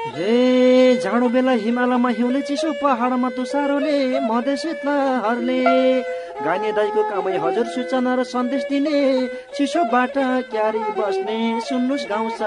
रे 0.00 0.96
जाडो 1.04 1.28
बेला 1.28 1.52
हिमालयमा 1.60 2.10
हिउँले 2.18 2.40
चिसो 2.48 2.72
पहाडमा 2.80 3.28
तुसारोले 3.36 3.96
मधेस 4.20 4.64
हर्ले 5.24 5.60
गाने 6.44 6.70
दाईको 6.72 7.02
कामै 7.10 7.36
हजुर 7.44 7.66
सूचना 7.76 8.14
र 8.16 8.24
सन्देश 8.24 8.64
दिने 8.70 8.96
चिसोबाट 9.56 10.16
क्यारी 10.50 10.84
बस्ने 10.96 11.38
सुन्नुहोस् 11.68 12.08
गाउँछ 12.10 12.40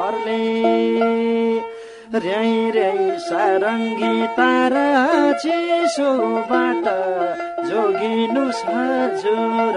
हरले 0.00 0.42
र्याई 2.12 2.52
र्याई 2.76 3.08
सारङ्गी 3.24 4.12
तारा 4.36 4.86
चिसोबाट 5.40 6.84
जोगिनुहोस् 7.68 8.64
हजुर। 8.68 9.76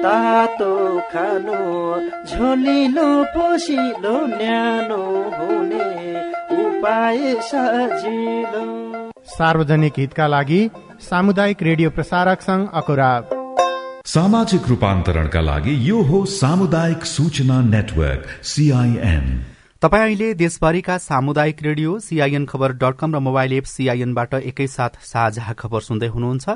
तातो 0.00 0.72
खानु 1.12 1.58
झोलिलो 2.30 3.08
पोसिलो 3.34 4.16
न्यानो 4.26 4.98
हुने 5.36 5.86
उपाय 6.56 7.18
सजिलो। 7.50 8.64
सार्वजनिक 9.36 9.98
हितका 9.98 10.26
लागि 10.26 10.60
सामुदायिक 11.08 11.62
रेडियो 11.62 11.90
प्रसारक 11.96 12.40
संघ 12.42 12.68
अकुरा 12.82 13.10
सामाजिक 14.14 14.68
रूपान्तरणका 14.68 15.40
लागि 15.50 15.80
यो 15.88 16.02
हो 16.12 16.24
सामुदायिक 16.36 17.04
सूचना 17.16 17.60
नेटवर्क 17.74 18.22
सीआईएन 18.52 19.26
तपाईँ 19.82 20.02
अहिले 20.04 20.28
देशभरिका 20.34 20.96
सामुदायिक 20.98 21.62
radio 21.62 21.98
CIN 22.00 22.44
Khabar 22.52 22.72
dot 22.82 22.94
com 23.00 23.14
र 23.14 23.18
मोबाइल 23.20 23.52
एप 23.52 23.64
सीआईएनबाट 23.72 24.34
एकैसाथ 24.34 24.94
साझा 25.04 25.52
खबर 25.58 25.80
सुन्दै 25.88 26.06
हुनुहुन्छ। 26.14 26.46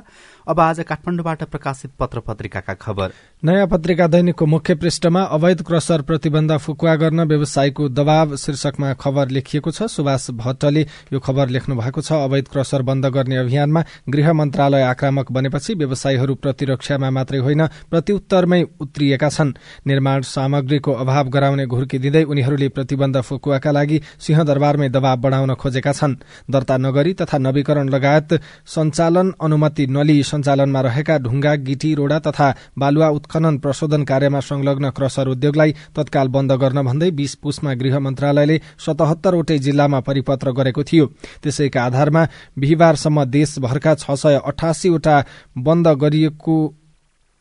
अब 0.51 0.61
आज 0.61 0.81
काठमाडौँबाट 0.81 1.43
प्रकाशित 1.45 1.91
पत्र 1.99 2.21
पत्रिकाका 2.21 2.75
खबर। 2.75 3.13
नयाँ 3.43 3.67
पत्रिका 3.67 4.07
दैनिकको 4.07 4.47
मुख्य 4.47 4.75
पृष्ठमा 4.75 5.23
अवैध 5.31 5.63
क्रसर 5.63 6.03
प्रतिबन्ध 6.03 6.57
फुकुवा 6.59 6.95
गर्न 6.97 7.23
व्यवसायको 7.23 7.89
दबाव 7.89 8.35
शीर्षकमा 8.37 8.93
खबर 8.95 9.29
लेखिएको 9.31 9.71
छ। 9.71 9.83
सुभाष 9.87 10.31
भट्टले 10.35 10.83
यो 11.13 11.19
खबर 11.21 11.49
लेख्नु 11.49 11.77
भएको 11.77 12.01
छ। 12.03 12.13
अवैध 12.27 12.49
क्रसर 12.49 12.83
बन्द 12.83 13.07
गर्ने 13.07 13.37
अभियानमा 13.37 13.85
गृह 14.09 14.33
मन्त्रालय 14.33 14.83
आक्रामक 14.83 15.31
बनेपछि 15.31 15.75
व्यवसायीहरू 15.75 16.35
प्रतिरक्षामा 16.35 17.11
मात्रै 17.11 17.39
होइन 17.39 17.67
प्रत्युत्तरमै 17.87 18.63
उत्रिएका 18.81 19.29
छन्। 19.29 19.55
निर्माण 19.87 20.23
सामग्रीको 20.25 20.93
अभाव 20.93 21.29
गराउने 21.31 21.67
घुर्की 21.67 21.99
दिँदै 22.01 22.25
उनीहरूले 22.25 22.69
प्रतिबन्ध 22.71 23.21
फुकुवाका 23.23 23.71
लागि 23.71 24.01
सिंहदरबारमै 24.19 24.89
दबाव 24.91 25.17
बढ़ाउन 25.17 25.55
खोजेका 25.55 25.93
छन्। 25.93 26.19
दर्ता 26.51 26.77
नगरी 26.81 27.15
तथा 27.15 27.39
नवीकरण 27.39 27.89
लगायत 27.89 28.41
सञ्चालन 28.67 29.33
अनुमति 29.41 29.87
नलिई 29.87 30.23
सञ्चालनमा 30.41 30.81
रहेका 30.81 31.17
ढुङ्गा 31.19 31.55
गिटी 31.69 31.95
रोडा 31.95 32.19
तथा 32.19 32.49
बालुवा 32.79 33.09
उत्खनन 33.09 33.59
प्रशोधन 33.59 34.05
कार्यमा 34.05 34.41
संलग्न 34.41 34.91
क्रसर 34.91 35.29
उद्योगलाई 35.29 35.73
तत्काल 35.97 36.29
बन्द 36.29 36.53
गर्न 36.53 36.83
भन्दै 36.83 37.11
बीस 37.11 37.35
पुसमा 37.43 37.75
गृह 37.75 37.99
मन्त्रालयले 38.01 38.61
सतहत्तरवटै 38.87 39.59
जिल्लामा 39.59 40.01
परिपत्र 40.01 40.53
गरेको 40.53 40.83
थियो। 40.83 41.07
त्यसैका 41.43 41.85
आधारमा 41.85 42.23
बिहिबारसम्म 42.59 43.25
देशभरका 43.31 43.95
छ 43.95 44.17
सय 44.17 44.41
अठासीवटा 44.45 45.17
बन्द 45.59 45.89
गरिएको 46.03 46.57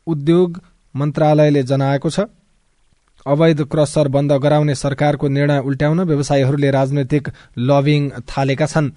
उद्योग 0.08 0.62
मन्त्रालयले 0.96 1.64
जनाएको 1.64 2.10
छ। 2.10 2.20
अवैध 3.28 3.62
क्रसर 3.64 4.08
बन्द 4.08 4.32
गराउने 4.32 4.76
सरकारको 4.76 5.28
निर्णय 5.28 5.60
उल्ट्याउन 5.60 6.00
व्यवसायीहरूले 6.00 6.72
राजनैतिक 6.72 7.30
लभिङ 7.58 8.10
थालेका 8.10 8.66
छन्। 8.66 8.90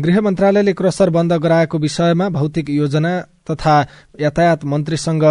गृह 0.00 0.20
मन्त्रालयले 0.20 0.72
क्रसर 0.72 1.10
बन्द 1.10 1.32
गराएको 1.32 1.78
विषयमा 1.78 2.28
भौतिक 2.28 2.70
योजना 2.70 3.20
तथा 3.50 3.86
यातायात 4.20 4.64
मन्त्रीसँग 4.64 5.24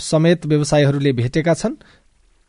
समेत 0.00 0.46
व्यवसायीहरूले 0.46 1.12
भेटेका 1.12 1.54
छन्। 1.54 1.74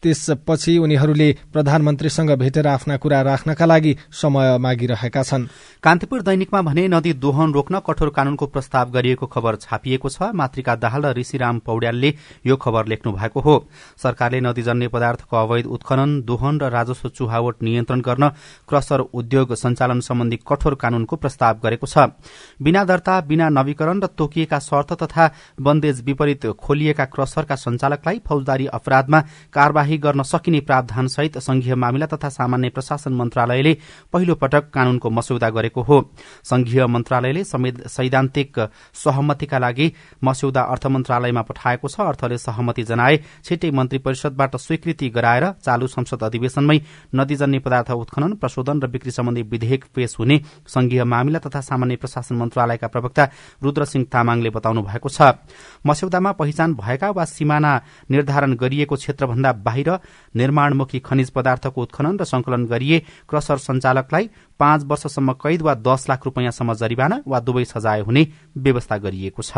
त्यसपछि 0.04 0.78
उनीहरूले 0.78 1.32
प्रधानमन्त्रीसँग 1.54 2.32
भेटेर 2.38 2.68
आफ्ना 2.68 2.98
कुरा 2.98 3.22
राख्नका 3.22 3.66
लागि 3.66 3.96
समय 4.14 4.58
मागिरहेका 4.58 5.24
छन्। 5.24 5.48
कान्तिपुर 5.84 6.22
दैनिकमा 6.22 6.62
भने 6.62 6.88
नदी 6.88 7.14
दोहन 7.16 7.54
रोक्न 7.54 7.80
कठोर 7.82 8.10
कानूनको 8.10 8.46
प्रस्ताव 8.48 8.92
गरिएको 8.92 9.26
खबर 9.26 9.56
छापिएको 9.58 10.10
छ। 10.10 10.30
मातृका 10.34 10.76
दाहाल 10.78 11.06
र 11.06 11.14
ऋषिराम 11.18 11.60
पौड्यालले 11.66 12.14
यो 12.46 12.56
खबर 12.56 12.88
लेख्नु 12.88 13.12
भएको 13.14 13.40
हो। 13.40 13.56
सरकारले 13.98 14.42
नदीजन्य 14.42 14.88
पदार्थको 14.88 15.38
अवैध 15.38 15.66
उत्खनन 15.68 16.22
दोहन 16.22 16.60
र 16.60 16.70
राजस्व 16.70 17.10
चुहावट 17.10 17.64
नियन्त्रण 17.64 18.02
गर्न 18.02 18.30
क्रसर 18.70 19.00
उद्योग 19.12 19.54
सञ्चालन 19.56 20.00
सम्बन्धी 20.00 20.40
कठोर 20.48 20.76
कानूनको 20.76 21.16
प्रस्ताव 21.16 21.60
गरेको 21.64 21.88
छ। 21.88 22.14
बिना 22.62 22.84
दर्ता 22.84 23.20
बिना 23.26 23.50
नवीकरण 23.50 24.00
र 24.00 24.08
तोकिएका 24.14 24.60
शर्त 24.62 24.94
तथा 24.94 25.32
बन्देज 25.58 26.04
विपरीत 26.06 26.46
खोलिएका 26.56 27.06
क्रसरका 27.08 27.56
सञ्चालकलाई 27.58 28.22
फौजदारी 28.22 28.66
अपराधमा 28.70 29.22
कार्यवाही 29.54 29.87
कार्यवाही 29.88 29.98
गर्न 29.98 30.24
सकिने 30.24 30.60
प्रावधान 30.60 31.08
सहित 31.08 31.38
संघीय 31.40 31.76
मामिला 31.76 32.06
तथा 32.08 32.30
सामान्य 32.30 32.70
प्रशासन 32.70 33.14
मन्त्रालयले 33.14 33.74
पहिलो 34.14 34.36
पटक 34.36 34.70
कानूनको 34.74 35.10
मस्यौदा 35.10 35.50
गरेको 35.50 35.82
हो। 35.82 36.02
संघीय 36.44 36.86
मन्त्रालयले 36.86 37.44
सैद्धान्तिक 37.44 38.60
सहमतिका 38.96 39.58
लागि 39.58 39.92
मस्यौदा 40.24 40.62
अर्थ 40.64 40.88
मन्त्रालयमा 40.88 41.42
पठाएको 41.42 41.88
छ। 41.88 42.00
अर्थले 42.02 42.38
सहमति 42.38 42.84
जनाए 42.84 43.18
छिट्टै 43.46 43.72
मन्त्री 43.72 44.00
परिषदबाट 44.00 44.56
स्वीकृति 44.58 45.10
गराएर 45.10 45.46
चालू 45.64 45.88
संसद 45.88 46.24
अधिवेशनमै 46.24 46.80
नदीजन्य 47.16 47.60
पदार्थ 47.60 47.92
उत्खनन 47.94 48.34
प्रशोधन 48.36 48.82
र 48.84 48.88
बिक्री 48.88 49.12
सम्बन्धी 49.12 49.42
विधेयक 49.46 49.86
पेश 49.96 50.16
हुने 50.20 50.42
संघीय 50.68 51.04
मामिला 51.06 51.40
तथा 51.40 51.62
सामान्य 51.62 51.96
प्रशासन 51.96 52.36
मन्त्रालयका 52.36 52.88
प्रवक्ता 52.88 53.30
रुद्रसिंह 53.64 54.06
तामाङले 54.12 54.50
बताउनु 54.50 54.82
भएको 54.84 55.10
छ। 55.10 55.40
मस्यौदामा 55.88 56.32
पहिचान 56.34 56.74
भएका 56.76 57.10
वा 57.12 57.26
सिमाना 57.28 57.72
निर्धारण 58.12 58.56
गरिएको 58.58 58.96
क्षेत्रभन्दा 58.98 59.52
बाहिर 59.78 60.00
निर्माणमुखी 60.36 61.00
खनिज 61.00 61.30
पदार्थको 61.30 61.82
उत्खनन 61.82 62.18
र 62.18 62.24
संकलन 62.26 62.66
गरिए 62.66 63.00
क्रसर 63.30 63.58
सञ्चालकलाई 63.60 64.30
पाँच 64.60 64.84
वर्षसम्म 64.84 65.34
कैद 65.38 65.62
वा 65.62 65.74
दस 65.78 66.06
लाख 66.10 66.26
रूपियाँसम्म 66.26 66.74
जरिवाना 66.74 67.22
वा 67.28 67.40
दुवै 67.40 67.66
सजाय 67.66 68.02
हुने 68.02 68.28
व्यवस्था 68.58 68.98
गरिएको 68.98 69.42
छ। 69.42 69.58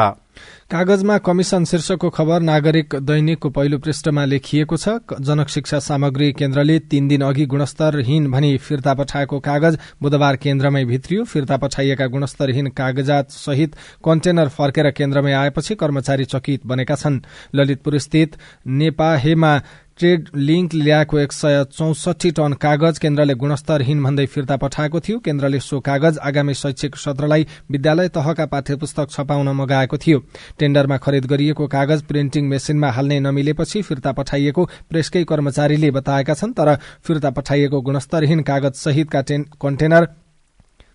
कागजमा 0.72 1.18
कमिशन 1.20 1.66
शीर्षकको 1.66 2.10
खबर 2.10 2.40
नागरिक 2.42 2.96
दैनिकको 3.02 3.50
पहिलो 3.50 3.78
पृष्ठमा 3.80 4.26
लेखिएको 4.26 4.78
छ 4.78 5.00
जनक 5.22 5.50
शिक्षा 5.50 5.80
सामग्री 5.80 6.32
केन्द्रले 6.34 6.80
तीन 6.92 7.08
दिन 7.08 7.22
अघि 7.22 7.46
गुणस्तरहीन 7.46 8.32
भनी 8.32 8.58
फिर्ता 8.60 8.94
पठाएको 8.94 9.40
कागज 9.40 9.80
बुधबार 10.02 10.36
केन्द्रमै 10.38 10.84
भित्रियो। 10.86 11.24
फिर्ता 11.26 11.58
पठाइएका 11.58 12.08
गुणस्तरहीन 12.08 12.68
कागजात 12.76 13.32
सहित 13.32 13.76
कन्टेनर 14.04 14.48
फर्केर 14.50 14.92
केन्द्रमै 14.92 15.34
आएपछि 15.34 15.76
कर्मचारी 15.76 16.26
चकित 16.26 16.66
बनेका 16.66 16.96
छन्। 16.96 17.20
ललितपुर 17.56 17.98
स्थित 18.00 18.38
नेपाहेमा 18.68 19.58
ट्रेड 20.00 20.27
लिंक 20.36 20.74
ल्याएको 20.74 21.20
एक 21.20 21.32
सय 21.32 21.63
चौसठी 21.72 22.29
टन 22.32 22.53
कागज 22.62 23.00
केन्द्रले 23.00 23.34
गुणस्तरहीन 23.36 24.03
भन्दै 24.03 24.25
फिर्ता 24.25 24.56
पठाएको 24.58 25.00
थियो। 25.00 25.20
केन्द्रले 25.20 25.60
सो 25.60 25.79
कागज 25.79 26.18
आगामी 26.24 26.53
शैक्षिक 26.53 26.96
सत्रलाई 26.96 27.48
विद्यालय 27.72 28.08
तहका 28.10 28.46
पाठ्य 28.46 28.75
पुस्तक 28.75 29.12
छपाउन 29.12 29.50
मगाएको 29.56 29.98
थियो। 29.98 30.20
टेण्डरमा 30.60 30.98
खरिद 30.98 31.25
गरिएको 31.25 31.68
कागज 31.68 32.03
प्रिन्टिङ 32.03 32.48
मेसिनमा 32.48 32.91
हाल्ने 32.91 33.20
नमिलेपछि 33.20 33.82
फिर्ता 33.82 34.12
पठाइएको 34.12 34.65
प्रेसकै 34.89 35.24
कर्मचारीले 35.24 35.91
बताएका 35.91 36.34
छन् 36.34 36.53
तर 36.53 36.75
फिर्ता 37.03 37.29
पठाइएको 37.32 37.82
गुणस्तरहीन 37.82 38.41
कागज 38.44 38.74
सहितका 38.77 39.22
कन्टेनर 39.62 40.08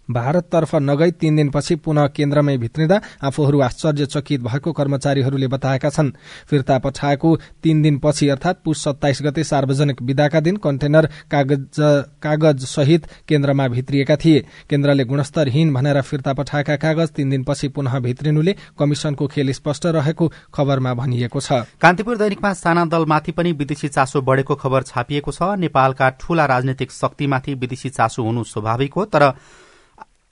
भारततर्फ 0.08 0.75
नगई 0.76 1.11
तीन 1.12 1.37
दिनपछि 1.37 1.75
पुनः 1.76 2.06
केन्द्रमै 2.06 2.56
भित्रिँदा 2.58 3.00
आफूहरू 3.25 3.61
आश्चर्यचकित 3.62 4.40
भएको 4.42 4.73
कर्मचारीहरूले 4.73 5.46
बताएका 5.49 5.90
छन्। 5.90 6.11
फिर्ता 6.50 6.78
पठाएको 6.78 7.37
तीन 7.62 7.82
दिनपछि 7.82 8.28
अर्थात 8.28 8.61
पुष 8.64 8.84
सत्ताइस 8.84 9.23
गते 9.23 9.44
सार्वजनिक 9.44 10.02
विदाका 10.02 10.40
दिन 10.40 10.56
कन्टेनर 10.56 11.08
कागज 11.30 12.64
सहित 12.66 13.06
केन्द्रमा 13.28 13.68
भित्रिएका 13.68 14.16
थिए। 14.16 14.44
केन्द्रले 14.70 15.04
गुणस्तरहीन 15.04 15.73
भनेर 15.75 16.00
फिर्ता 16.02 16.32
पठाएका 16.32 16.76
कागज 16.76 17.11
तीन 17.11 17.30
दिनपछि 17.30 17.68
पुनः 17.70 17.99
भित्रिनुले 18.00 18.54
कमिशनको 18.78 19.26
खेल 19.26 19.52
स्पष्ट 19.52 19.87
रहेको 19.88 20.32
खबरमा 20.54 20.94
भनिएको 20.94 21.40
छ। 21.40 21.64
कान्तिपुर 21.80 22.16
दैनिकमा 22.18 22.52
साना 22.55 22.85
दलमाथि 22.87 23.33
पनि 23.33 23.52
विदेशी 23.55 23.88
चासो 23.88 24.22
बढ़ेको 24.22 24.55
खबर 24.55 24.83
छापिएको 24.85 25.33
छ। 25.33 25.42
नेपालका 25.59 26.09
ठूला 26.20 26.44
राजनैतिक 26.46 26.92
शक्तिमाथि 26.92 27.55
विदेशी 27.57 27.90
चासो 27.90 28.22
हुनु 28.22 28.44
स्वाभाविक 28.44 28.94
हो 28.94 29.05
तर 29.05 29.33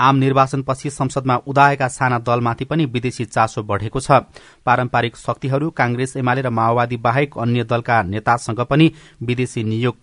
आम 0.03 0.17
निर्वाचनपछि 0.17 0.91
संसदमा 0.91 1.37
उदाएका 1.47 1.89
साना 1.89 2.19
दलमाथि 2.21 2.65
पनि 2.65 2.85
विदेशी 2.87 3.25
चासो 3.27 3.63
बढ़ेको 3.63 4.01
छ। 4.01 4.27
पारम्परिक 4.67 5.17
शक्तिहरू 5.17 5.71
कांग्रेस 5.73 6.17
एमाले 6.17 6.43
र 6.43 6.51
माओवादी 6.51 6.97
बाहेक 6.99 7.39
अन्य 7.39 7.65
दलका 7.65 8.03
नेतासँग 8.05 8.61
पनि 8.67 8.91
विदेशी 9.23 9.63
नियोग 9.65 9.97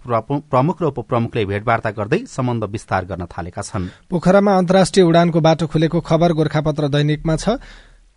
प्रमुख 0.50 0.82
र 0.82 0.86
उपप्रमुखले 0.86 1.46
भेटवार्ता 1.46 1.92
गर्दै 1.92 2.24
सम्बन्ध 2.28 2.64
विस्तार 2.66 3.06
गर्न 3.06 3.26
थालेका 3.28 3.62
छन्। 3.62 3.90
पोखरामा 4.10 4.58
अन्तर्राष्ट्रिय 4.58 5.06
उडानको 5.06 5.40
बाटो 5.42 5.68
खुलेको 5.68 6.00
खबर 6.02 6.34
गोर्खापत्र 6.34 6.88
दैनिकमा 6.88 7.36
छ। 7.36 7.60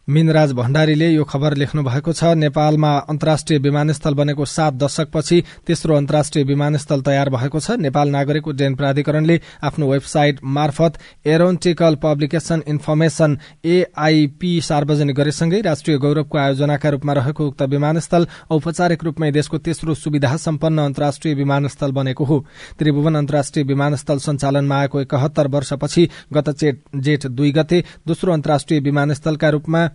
मिनराज 0.08 0.52
भण्डारीले 0.52 1.08
यो 1.08 1.24
खबर 1.24 1.54
लेख्नु 1.56 1.82
भएको 1.82 2.12
छ। 2.12 2.34
नेपालमा 2.34 2.90
अन्तर्राष्ट्रिय 3.08 3.58
विमानस्थल 3.58 4.14
बनेको 4.14 4.44
सात 4.44 4.74
दशकपछि 4.74 5.42
तेस्रो 5.66 5.94
अन्तर्राष्ट्रिय 5.96 6.44
विमानस्थल 6.44 7.00
तयार 7.00 7.30
भएको 7.30 7.60
छ। 7.60 7.70
नेपाल 7.78 8.08
नागरिक 8.10 8.48
उड्डयन 8.48 8.74
प्राधिकरणले 8.74 9.40
आफ्नो 9.62 9.90
वेबसाइट 9.92 10.40
मार्फत 10.42 10.98
एरोन्टिकल 11.26 11.94
पब्लिकेशन 12.02 12.62
इन्फर्मेशन 12.68 13.38
एआईपी 13.64 14.60
सार्वजनिक 14.60 15.16
गरेसँगै 15.16 15.60
राष्ट्रिय 15.60 15.98
गौरवको 15.98 16.38
आयोजनाका 16.38 16.88
रूपमा 16.88 17.12
रहेको 17.12 17.46
उक्त 17.46 17.62
विमानस्थल 17.70 18.26
औपचारिक 18.50 19.04
रूपमै 19.04 19.30
देशको 19.32 19.58
तेस्रो 19.60 19.94
सुविधा 19.94 20.36
सम्पन्न 20.38 20.78
अन्तर्राष्ट्रिय 20.82 21.34
विमानस्थल 21.34 21.92
बनेको 21.92 22.24
हो। 22.24 22.44
त्रिभुवन 22.78 23.14
अन्तर्राष्ट्रिय 23.14 23.64
विमानस्थल 23.64 24.18
सञ्चालनमा 24.18 24.80
आएको 24.80 25.00
एकहत्तर 25.00 25.48
वर्षपछि 25.48 26.08
गत 26.34 26.50
जेठ 26.96 27.26
दुई 27.28 27.52
गते 27.52 27.84
दोस्रो 28.06 28.32
अन्तर्राष्ट्रिय 28.32 28.80
विमानस्थलका 28.80 29.48
रूपमा 29.50 29.88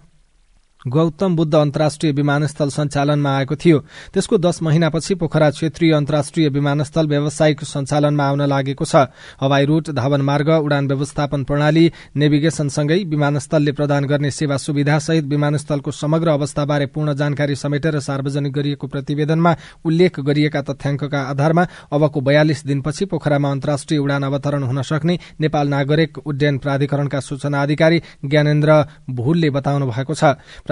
गौतम 0.87 1.35
बुद्ध 1.35 1.53
अन्तर्राष्ट्रिय 1.55 2.11
विमानस्थल 2.11 2.69
सञ्चालनमा 2.69 3.31
आएको 3.37 3.55
थियो। 3.55 3.79
त्यसको 4.13 4.37
दश 4.37 4.61
महिनापछि 4.61 5.15
पोखरा 5.15 5.49
क्षेत्रीय 5.49 5.93
अन्तर्राष्ट्रिय 5.93 6.49
विमानस्थल 6.49 7.07
व्यावसायिक 7.07 7.63
सञ्चालनमा 7.63 8.23
आउन 8.23 8.41
लागेको 8.47 8.85
छ। 8.85 8.95
हवाई 9.41 9.65
रूट 9.65 9.89
धावन 9.91 10.21
मार्ग 10.21 10.49
उडान 10.49 10.87
व्यवस्थापन 10.87 11.43
प्रणाली 11.43 11.91
नेभिगेशनसँगै 12.15 13.03
विमानस्थलले 13.05 13.71
प्रदान 13.71 14.05
गर्ने 14.05 14.31
सेवा 14.31 14.57
सुविधा 14.57 14.97
सहित 14.99 15.25
विमानस्थलको 15.27 15.91
समग्र 15.93 16.29
अवस्थाबारे 16.29 16.85
पूर्ण 16.87 17.13
जानकारी 17.13 17.55
समेटेर 17.57 17.99
सार्वजनिक 17.99 18.53
गरिएको 18.53 18.87
प्रतिवेदनमा 18.87 19.55
उल्लेख 19.85 20.19
गरिएका 20.19 20.61
तथ्याङ्कका 20.61 21.21
आधारमा 21.29 21.63
अबको 21.91 22.21
बयालिस 22.21 22.65
दिनपछि 22.65 23.05
पोखरामा 23.05 23.51
अन्तर्राष्ट्रिय 23.51 23.99
उडान 23.99 24.23
अवतरण 24.23 24.63
हुन 24.63 24.81
सक्ने 24.83 25.19
नेपाल 25.41 25.67
नागरिक 25.67 26.17
उड्डयन 26.19 26.57
प्राधिकरणका 26.57 27.19
सूचना 27.19 27.61
अधिकारी 27.61 28.01
ज्ञानेन्द्र 28.25 28.71
भूलले 29.09 29.49
बताउनु 29.49 29.85
भएको 29.87 30.13
छ। 30.13 30.23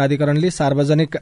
प्राधिकरणले 0.06 0.50
सार्वजनिक 0.52 1.16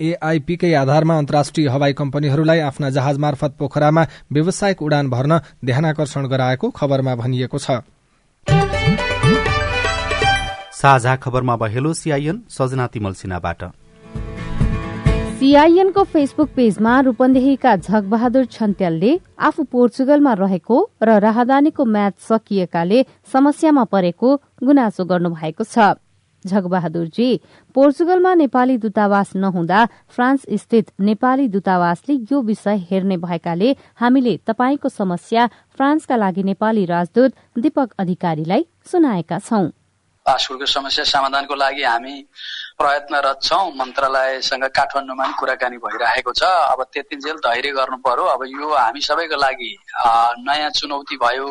एआईपीकै 0.00 0.72
आधारमा 0.74 1.16
अन्तर्राष्ट्रिय 1.18 1.68
हवाई 1.68 1.92
कम्पनीहरूलाई 1.92 2.60
आफ्ना 2.64 2.88
जहाज 2.90 3.18
मार्फत 3.20 3.52
पोखरामा 3.58 4.02
व्यावसायिक 4.32 4.82
उडान 4.82 5.10
भर्न 5.10 5.38
ध्यानकर्षण 5.64 6.26
गराएको 6.32 6.70
खबरमा 6.72 7.14
भनिएको 7.14 7.58
छ। 7.58 7.84
साझा 10.72 11.16
खबरमा 11.16 11.56
बहेलो 11.60 11.92
सीआईएन 11.92 12.40
सजना 12.48 12.86
तिमल 12.88 13.12
सिन्हाबाट। 13.20 13.62
सीआईएनको 15.36 16.02
फेसबुक 16.04 16.48
पेजमा 16.56 17.00
रूपन्देहीका 17.00 17.76
झगबहादुर 17.76 18.44
छन्त्यालले 18.50 19.12
आफू 19.38 19.62
पोर्चुगलमा 19.72 20.32
रहेको 20.40 20.76
र 21.02 21.18
राहदानीको 21.20 21.84
म्याच 21.86 22.14
सकिएकाले 22.28 23.04
समस्यामा 23.32 23.84
परेको 23.92 24.36
गुनासो 24.64 25.04
गर्नु 25.04 25.30
भएको 25.36 25.64
छ। 25.64 26.00
झगबहादुरजी 26.46 27.40
पोर्चुगलमा 27.74 28.34
नेपाली 28.34 28.76
दूतावास 28.76 29.32
नहुँदा 29.36 29.84
फ्रान्स 30.14 30.46
स्थित 30.60 30.90
नेपाली 31.00 31.48
दूतावासले 31.48 32.14
यो 32.32 32.40
विषय 32.42 32.76
हेर्ने 32.90 33.16
भएकाले 33.16 33.74
हामीले 34.00 34.36
तपाईँको 34.46 34.88
समस्या 34.88 35.46
फ्रान्सका 35.76 36.16
लागि 36.16 36.42
नेपाली 36.42 36.84
राजदूत 36.86 37.30
दीपक 37.58 37.94
अधिकारीलाई 37.98 38.66
सुनाएका 38.92 39.38
छौं। 39.38 39.68
पासपोर्टको 40.26 40.66
समस्या 40.66 41.04
समाधानको 41.04 41.54
लागि 41.54 41.82
हामी 41.82 42.14
प्रयत्नरत 42.78 43.38
छौँ। 43.42 43.72
मन्त्रालयसँग 43.76 44.64
काठमाडौँमा 44.76 45.26
कुराकानी 45.40 45.76
भइरहेको 45.80 46.32
छ। 46.32 46.42
अब 46.44 46.82
त्यतिन्जेल 46.92 47.36
धैर्य 47.40 47.70
गर्नु 47.72 47.96
पर्यो। 48.04 48.24
अब 48.24 48.42
यो 48.46 48.68
हामी 48.68 49.00
सबैको 49.00 49.36
लागि 49.36 49.72
नयाँ 50.44 50.70
चुनौती 50.76 51.16
भयो। 51.16 51.48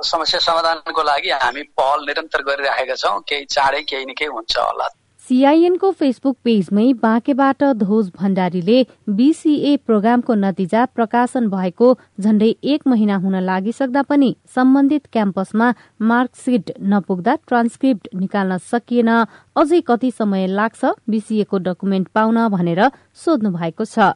समस्या 0.00 0.40
समाधानको 0.40 1.02
लागि 1.02 1.30
हामी 1.42 1.62
पहल 1.78 2.04
निरन्तर 2.06 2.42
गरिरहेका 2.42 2.94
छौँ। 2.94 3.20
केही 3.28 3.44
चाँडै 3.44 3.82
केही 3.82 4.04
न 4.04 4.12
केही 4.18 4.30
हुन्छ 4.30 4.56
होला। 4.58 4.88
सीआईएनको 5.22 5.90
फेसबुक 5.92 6.36
पेजमै 6.44 6.92
बाँकेबाट 7.02 7.62
ध्वज 7.78 8.08
भण्डारीले 8.18 8.78
बीसीए 9.08 9.76
प्रोग्रामको 9.86 10.34
नतिजा 10.34 10.84
प्रकाशन 10.94 11.46
भएको 11.48 11.92
झण्डै 12.20 12.48
एक 12.64 12.86
महिना 12.86 13.16
हुन 13.16 13.36
लागिसक्दा 13.40 14.02
पनि 14.02 14.34
सम्बन्धित 14.54 15.06
क्याम्पसमा 15.12 15.72
मार्कसिट 16.02 16.72
नपुग्दा 16.82 17.34
ट्रान्सक्रिप्ट 17.48 18.08
निकाल्न 18.14 18.58
सकिएन। 18.66 19.10
अझै 19.56 19.80
कति 19.86 20.10
समय 20.10 20.46
लाग्छ 20.48 20.92
बीसीएको 21.08 21.58
डकुमेन्ट 21.70 22.08
पाउन 22.14 22.48
भनेर 22.48 22.82
सोध्नु 23.14 23.50
भएको 23.50 23.84
छ। 23.84 24.12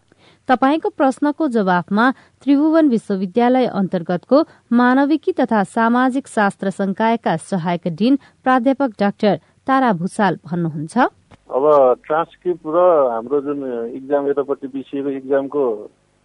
तपाईँको 0.48 0.88
प्रश्नको 0.96 1.48
जवाफमा 1.48 2.04
त्रिभुवन 2.42 2.88
विश्वविद्यालय 2.88 3.66
अन्तर्गतको 3.80 4.38
मानविकी 4.72 5.32
तथा 5.40 5.62
सामाजिक 5.76 6.26
शास्त्र 6.28 6.70
संकायका 6.70 7.36
सहायक 7.50 7.88
डिन 7.98 8.18
प्राध्यापक 8.44 8.90
डाक्टर 9.00 9.36
तारा 9.66 9.92
भूषाल 10.00 10.38
भन्नुहुन्छ। 10.46 10.96
अब 10.96 11.64
ट्रान्सक्रिप्ट 12.06 12.66
र 12.66 12.78
हाम्रो 13.12 13.40
जुन 13.40 13.60
इक्जाम 13.96 14.28
यतापट्टि 14.30 14.66
बिसिएको 14.74 15.10
इक्जामको 15.10 15.62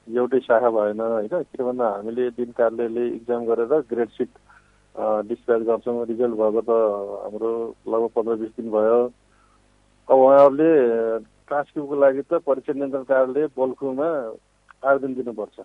एउटै 0.07 0.39
शाखा 0.39 0.69
भएन 0.69 1.01
होइन? 1.01 1.33
के 1.45 1.63
भन्दा 1.63 1.87
हामीले 1.87 2.29
दिन 2.37 2.49
कार्यालयले 2.57 3.07
इक्जाम 3.07 3.41
गरेर 3.45 3.73
ग्रेड 3.89 4.09
सिट 4.17 4.29
डिस्प्याच 5.29 5.61
गर्छौँ। 5.61 6.05
रिजल्ट 6.05 6.35
भएको 6.41 6.61
त 6.61 6.71
हाम्रो 7.23 7.51
लगभग 7.87 8.09
पन्ध्र 8.15 8.35
बिस 8.41 8.51
दिन 8.57 8.67
भयो। 8.71 8.99
अब 10.09 10.17
उहाँहरूले 10.17 10.71
ट्रान्सक्रिप्टको 11.51 11.95
लागि 12.03 12.21
त 12.31 12.39
परीक्षा 12.47 12.73
नियन्त्रण 12.73 13.03
कार्यालय 13.11 13.47
बल्खुमा 13.59 14.07
आवेदन 14.87 15.13
दिनुपर्छ। 15.19 15.57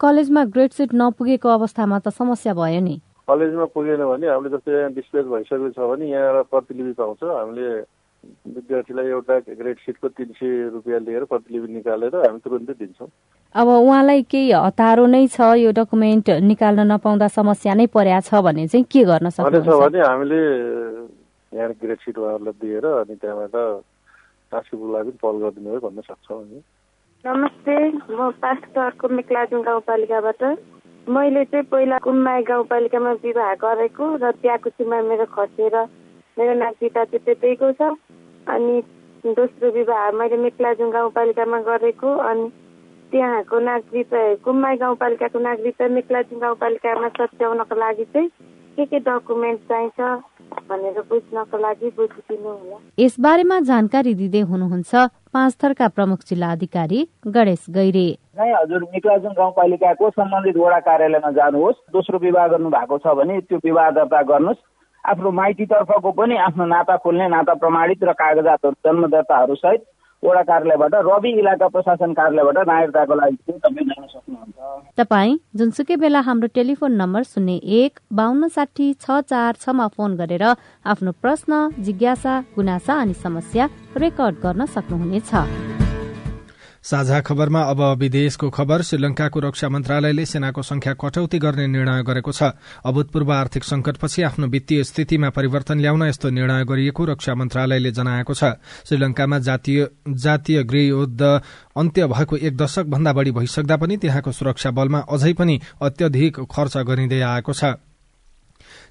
कलेजमा 0.00 0.42
ग्रेड 0.54 0.72
सिट 0.78 0.90
नपुगेको 0.94 1.48
अवस्थामा 1.48 1.98
त 1.98 2.08
समस्या 2.16 2.54
भयो 2.56 2.80
नि। 2.80 2.96
कलेजमा 3.28 3.64
पुगेन 3.74 4.02
भने 4.06 4.26
हामीले 4.28 4.50
जस्तै 4.56 4.72
यहाँ 4.72 4.92
डिस्प्लेस 4.96 5.26
भइसकेको 5.26 5.68
छ 5.76 5.78
भने 5.90 6.08
यहाँ 6.08 6.42
प्रतिलिपि 6.50 6.92
पाउँछ। 6.98 7.22
हामीले 7.26 7.68
विद्यार्थीलाई 8.54 9.06
एउटा 9.06 9.34
ग्रेड 9.54 9.78
सिटको 9.86 10.08
तिन 10.18 10.30
सय 10.38 10.50
रुपियाँ 10.74 11.00
लिएर 11.06 11.24
प्रतिलिपि 11.30 11.72
निकालेर 11.72 12.14
हामी 12.16 12.38
तुरन्तै 12.44 12.74
दिन्छौँ। 12.74 13.08
अब 13.54 13.68
उहाँलाई 13.68 14.22
केही 14.30 14.50
हतारो 14.52 15.06
नै 15.06 15.26
छ 15.26 15.38
यो 15.62 15.70
डकुमेन्ट 15.78 16.30
निकाल्न 16.42 16.86
नपाउँदा 16.92 17.28
समस्या 17.38 17.74
नै 17.74 17.86
परेको 17.94 18.20
छ 18.28 18.42
भने 18.46 18.66
चाहिँ 18.68 18.84
के 18.90 19.02
गर्न 19.10 19.30
सक्छ 19.30 19.66
भने 19.66 20.00
हामीले 20.00 20.40
यहाँ 21.56 21.70
ग्रेड 21.82 21.98
सिट 22.04 22.18
उहाँहरूलाई 22.18 22.54
दिएर 22.62 22.86
अनि 22.86 23.14
त्यहाँबाट 23.16 23.54
टास्कको 24.52 24.92
लागि 24.92 25.10
पहल 25.22 25.36
गरिदिनु 25.42 25.70
भयो 25.70 25.80
भन्न 25.86 26.00
सक्छौँ 26.08 26.42
नमस्ते 27.24 27.76
म 28.14 28.30
पास्टरको 28.42 29.08
मेक्लाजुङ 29.18 29.62
गाउँपालिकाबाट। 29.62 30.42
मैले 31.06 31.44
चाहिँ 31.50 31.66
पहिला 31.70 31.98
कुम्माई 32.06 32.42
गाउँपालिकामा 32.50 33.12
विवाह 33.24 33.54
गरेको 33.62 34.04
र 34.22 34.30
त्यहाँको 34.42 34.70
सीमा 34.70 35.00
मेरो 35.08 35.26
खसेर 35.34 35.74
मेरो 36.36 36.54
नागरिकता 36.62 37.04
चाहिँ 37.04 37.24
त्यतैको 37.26 37.72
छ। 37.78 37.82
अनि 38.46 38.74
दोस्रो 39.38 39.70
विवाह 39.72 40.10
मैले 40.18 40.36
मेक्लाजुङ 40.36 40.90
गाउँपालिकामा 40.90 41.58
गरेको 41.68 42.10
अनि 42.30 42.46
त्यहाँको 43.12 43.58
नागरिकता 43.70 44.22
कुम्माई 44.44 44.76
गाउँपालिकाको 44.76 45.38
नागरिकता 45.38 45.88
मेक्लाजुङ 45.98 46.40
गाउँपालिकामा 46.40 47.08
सच्याउनको 47.18 47.74
लागि 47.74 48.04
चाहिँ 48.14 48.28
के 48.76 48.84
के 48.86 48.98
डकुमेन्ट 49.02 49.60
चाहिन्छ 49.68 49.98
भनेर 50.68 51.00
बुझ्नको 51.10 51.58
लागि 51.58 51.88
बुझिदिनु 51.96 52.48
होला। 52.48 52.76
यसबारेमा 52.98 53.58
जानकारी 53.70 54.14
दिँदै 54.14 54.40
हुनुहुन्छ 54.50 54.92
पाँच 55.34 55.56
थरका 55.62 55.88
प्रमुख 55.96 56.18
जिल्ला 56.28 56.50
अधिकारी 56.52 57.00
गणेश 57.26 57.66
गैरे। 57.70 58.08
हजुर 58.38 58.82
मिक्लाजुङ 58.94 59.32
गाउँपालिकाको 59.32 60.10
सम्बन्धित 60.10 60.56
वडा 60.56 60.78
कार्यालयमा 60.88 61.30
जानुहोस्। 61.38 61.82
दोस्रो 61.92 62.18
विवाह 62.18 62.46
गर्नु 62.48 62.70
भएको 62.70 62.98
छ 62.98 63.14
भने 63.18 63.40
त्यो 63.40 63.58
विवाह 63.64 63.90
दर्ता 63.98 64.22
गर्नुहोस्। 64.22 64.64
आफ्नो 65.04 65.30
माइतीतर्फको 65.30 66.10
पनि 66.12 66.36
आफ्नो 66.44 66.64
नाता 66.66 66.96
खोल्ने 67.02 67.26
नाता 67.28 67.54
प्रमाणित 67.62 68.04
र 68.04 68.12
कागजातहरू 68.12 68.76
जन्म 68.84 69.06
दर्ताहरू 69.06 69.54
सहित 69.54 69.82
वडा 70.24 70.42
कार्यालयबाट 70.42 70.94
रवि 71.06 71.30
इलाका 71.38 71.66
प्रशासन 71.74 72.12
कार्यालयबाट 72.18 72.58
नागरिकताको 72.68 73.14
लागि 73.14 73.36
तपाईँ 73.52 73.86
सक्नुहुन्छ। 74.14 74.96
तपाईँ 74.98 75.36
जुनसुकै 75.58 75.96
बेला 76.02 76.20
हाम्रो 76.28 76.48
टेलिफोन 76.54 76.92
नम्बर 76.96 77.22
शून्य 77.32 77.54
एक 77.80 78.00
बान्न 78.16 78.48
साठी 78.56 78.92
छ 79.00 79.20
चार 79.30 79.60
छमा 79.60 79.86
फोन 79.96 80.16
गरेर 80.16 80.44
आफ्नो 80.84 81.10
प्रश्न 81.22 81.68
जिज्ञासा 81.84 82.40
गुनासा 82.56 83.00
अनि 83.00 83.14
समस्या 83.22 83.68
रेकर्ड 83.96 84.34
गर्न 84.42 84.64
सक्नुहुनेछ। 84.74 85.30
साझा 86.86 87.20
खबरमा 87.20 87.60
अब 87.62 87.80
विदेशको 87.98 88.48
खबर 88.48 88.82
श्रीलंकाको 88.82 89.40
रक्षा 89.40 89.68
मन्त्रालयले 89.68 90.24
सेनाको 90.24 90.62
संख्या 90.62 90.92
कटौती 90.94 91.38
गर्ने 91.38 91.66
निर्णय 91.66 92.02
गरेको 92.06 92.32
छ। 92.32 92.54
अभूतपूर्व 92.86 93.32
आर्थिक 93.32 93.64
संकटपछि 93.64 94.22
आफ्नो 94.22 94.46
वित्तीय 94.46 94.84
स्थितिमा 94.84 95.30
परिवर्तन 95.34 95.80
ल्याउन 95.80 96.02
यस्तो 96.06 96.30
निर्णय 96.30 96.64
गरिएको 96.64 97.04
रक्षा 97.04 97.34
मन्त्रालयले 97.34 97.90
जनाएको 97.90 98.34
छ। 98.34 98.54
श्रीलंकामा 98.86 99.38
जातीय 99.38 100.62
गृह 100.62 100.86
युद्ध 100.86 101.22
अन्त्य 101.74 102.06
भएको 102.06 102.36
एक 102.38 102.56
दशक 102.56 102.86
भन्दा 102.86 103.12
बढ़ी 103.12 103.30
भइसक्दा 103.34 103.76
पनि 103.76 103.96
त्यहाँको 103.96 104.32
सुरक्षा 104.32 104.70
बलमा 104.70 104.98
अझै 105.10 105.32
पनि 105.34 105.60
अत्यधिक 105.82 106.40
खर्च 106.46 106.76
गरिँदै 106.86 107.20
आएको 107.24 107.52
छ। 107.52 107.74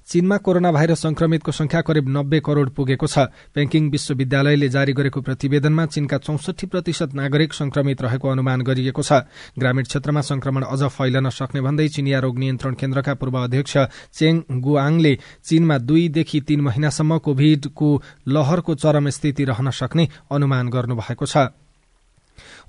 चीनमा 0.08 0.36
कोरोना 0.38 0.70
भाइरस 0.72 1.02
संक्रमितको 1.02 1.52
संख्या 1.52 1.80
करिब 1.82 2.08
नब्बे 2.08 2.38
करोड़ 2.40 2.68
पुगेको 2.70 3.06
छ। 3.06 3.26
पेकिङ 3.54 3.90
विश्वविद्यालयले 3.90 4.68
जारी 4.68 4.92
गरेको 4.92 5.20
प्रतिवेदनमा 5.20 5.86
चीनका 5.86 6.18
चौसठी 6.18 6.66
प्रतिशत 6.66 7.14
नागरिक 7.14 7.52
संक्रमित 7.52 8.02
रहेको 8.02 8.28
अनुमान 8.28 8.62
गरिएको 8.62 9.02
छ। 9.02 9.26
ग्रामीण 9.58 9.84
क्षेत्रमा 9.84 10.20
संक्रमण 10.20 10.62
अझ 10.62 10.82
फैलन 10.94 11.28
सक्ने 11.28 11.60
भन्दै 11.60 11.88
चिनिया 11.88 12.18
रोग 12.22 12.38
नियन्त्रण 12.38 12.74
केन्द्रका 12.74 13.14
पूर्व 13.14 13.38
अध्यक्ष 13.42 13.76
चेङ 14.14 14.42
गुआङले 14.62 15.14
चीनमा 15.42 15.78
दुईदेखि 15.78 16.40
तीन 16.40 16.60
महिनासम्म 16.60 17.18
कोभिडको 17.18 17.90
लहरको 18.28 18.74
चरम 18.76 19.08
स्थिति 19.10 19.44
रहन 19.44 19.70
सक्ने 19.74 20.08
अनुमान 20.30 20.68
गर्नुभएको 20.70 21.26
छ। 21.26 21.65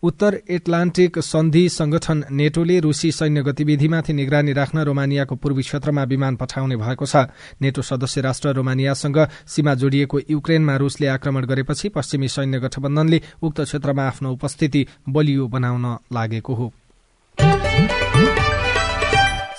उत्तर 0.03 0.37
एटलान्टिक 0.49 1.19
सन्धि 1.19 1.67
संगठन 1.69 2.23
नेटोले 2.31 2.79
रूसी 2.79 3.11
सैन्य 3.11 3.41
गतिविधिमाथि 3.43 4.13
निगरानी 4.13 4.53
राख्न 4.53 4.79
रोमानियाको 4.79 5.35
पूर्वी 5.35 5.61
क्षेत्रमा 5.61 6.03
विमान 6.03 6.35
पठाउने 6.35 6.75
भएको 6.75 7.05
छ। 7.05 7.25
नेटो 7.61 7.81
सदस्य 7.81 8.21
राष्ट्र 8.21 8.53
रोमानियासँग 8.53 9.17
सीमा 9.47 9.73
जोडिएको 9.73 10.19
युक्रेनमा 10.29 10.75
रूसले 10.77 11.07
आक्रमण 11.07 11.45
गरेपछि 11.45 11.89
पश्चिमी 11.89 12.27
सैन्य 12.27 12.59
गठबन्धनले 12.59 13.21
उक्त 13.41 13.61
क्षेत्रमा 13.61 14.07
आफ्नो 14.07 14.31
उपस्थिति 14.31 14.85
बलियो 15.09 15.47
बनाउन 15.47 15.85
लागेको 16.13 16.53
हो। 16.53 16.73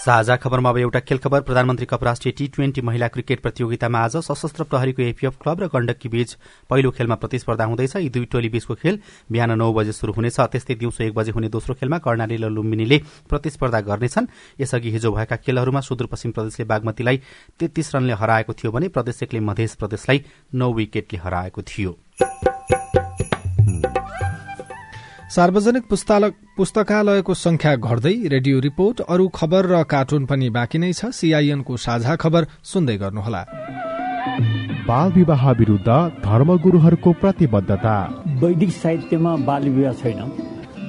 साझा 0.09 0.35
खबरमा 0.37 0.71
अब 0.71 0.77
एउटा 0.79 1.01
खेल 1.01 1.19
खबर। 1.19 1.41
प्रधानमन्त्री 1.41 1.87
कप 1.87 2.05
राष्ट्रिय 2.05 2.33
टी 2.33 2.47
ट्वेन्टी 2.49 2.81
महिला 2.81 3.09
क्रिकेट 3.09 3.41
प्रतियोगितामा 3.41 3.99
आज 4.01 4.17
सशस्त्र 4.19 4.65
प्रहरीको 4.65 5.03
एपीएफ 5.03 5.37
क्लब 5.43 5.61
र 5.63 5.67
गण्डकी 5.69 6.09
बीच 6.09 6.33
पहिलो 6.71 6.91
खेलमा 6.91 7.15
प्रतिस्पर्धा 7.15 7.65
हुँदैछ। 7.65 7.97
यी 7.97 8.09
दुई 8.09 8.25
टोली 8.25 8.49
बीचको 8.49 8.75
खेल 8.75 8.99
बिहान 9.29 9.53
नौ 9.53 9.73
बजे 9.73 9.93
शुरू 9.93 10.13
हुनेछ। 10.13 10.41
त्यस्तै 10.41 10.75
दिउँसो 10.75 11.05
एक 11.05 11.15
बजे 11.15 11.33
हुने 11.33 11.49
दोस्रो 11.51 11.75
खेलमा 11.75 11.99
कर्णाली 12.01 12.37
र 12.37 12.49
लुम्बिनीले 12.49 12.99
प्रतिस्पर्धा 13.29 13.81
गर्नेछन्। 13.85 14.27
यसअघि 14.61 14.91
हिजो 14.91 15.13
भएका 15.13 15.37
खेलहरूमा 15.37 15.81
सुदूरपश्चिम 15.83 16.33
प्रदेशले 16.33 16.65
बागमतीलाई 16.65 17.21
तेत्तीस 17.61 17.95
रनले 17.95 18.13
हराएको 18.17 18.53
थियो 18.55 18.73
भने 18.73 18.89
प्रदेश 18.89 19.23
एकले 19.23 19.41
मध्य 19.45 19.69
प्रदेशलाई 19.79 20.25
नौ 20.55 20.73
विकेटले 20.73 21.21
हराएको 21.21 21.63
थियो। 21.69 21.99
सार्वजनिक 25.31 25.85
पुस्तकालयको 26.57 27.35
संख्या 27.37 27.75
घट्दै 27.79 28.13
रेडियो 28.33 28.61
रिपोर्ट 28.61 29.01
अरू 29.07 29.27
खबर 29.29 29.67
र 29.67 29.83
कार्टुन 29.85 30.25
पनि 30.27 30.49
बाँकी 30.51 30.79
नै 30.79 30.93
छ। 30.93 31.11
सीआईएनको 31.13 31.77
साझा 31.77 32.15
खबर 32.17 32.47
सुन्दै 32.65 32.97
गर्नुहोला। 32.97 33.43
बाल 34.89 35.13
विवाह 35.13 35.43
विरूद्ध 35.53 35.89
धर्मगुरूहरूको 36.25 37.13
प्रतिबद्धता। 37.21 37.97
वैदिक 38.41 38.73
साहित्यमा 38.73 39.33
बाल 39.45 39.69
विवाह 39.69 39.93
छैन। 40.01 40.21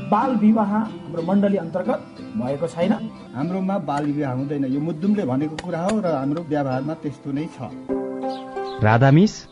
बाल 0.08 0.32
विवाह 0.38 0.72
हाम्रो 0.72 1.22
मण्डली 1.28 1.58
अन्तर्गत 1.58 2.00
भएको 2.40 2.68
छैन। 2.70 2.94
हाम्रोमा 3.36 3.78
बाल 3.92 4.04
विवाह 4.08 4.32
हुँदैन। 4.34 4.66
यो 4.66 4.80
मुद्दुमले 4.80 5.24
भनेको 5.26 5.56
कुरा 5.66 5.82
हो 5.84 6.00
र 6.00 6.16
हाम्रो 6.16 6.42
व्यवहारमा 6.50 6.94
त्यस्तो 7.04 7.30
नै 7.32 7.48
छ। 7.52 7.60
राधामिस 8.84 9.34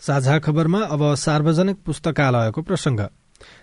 साझा 0.00 0.38
खबरमा 0.38 0.80
अब 0.86 1.02
सार्वजनिक 1.16 1.76
पुस्तकालयको 1.86 2.62
प्रसंग। 2.62 3.00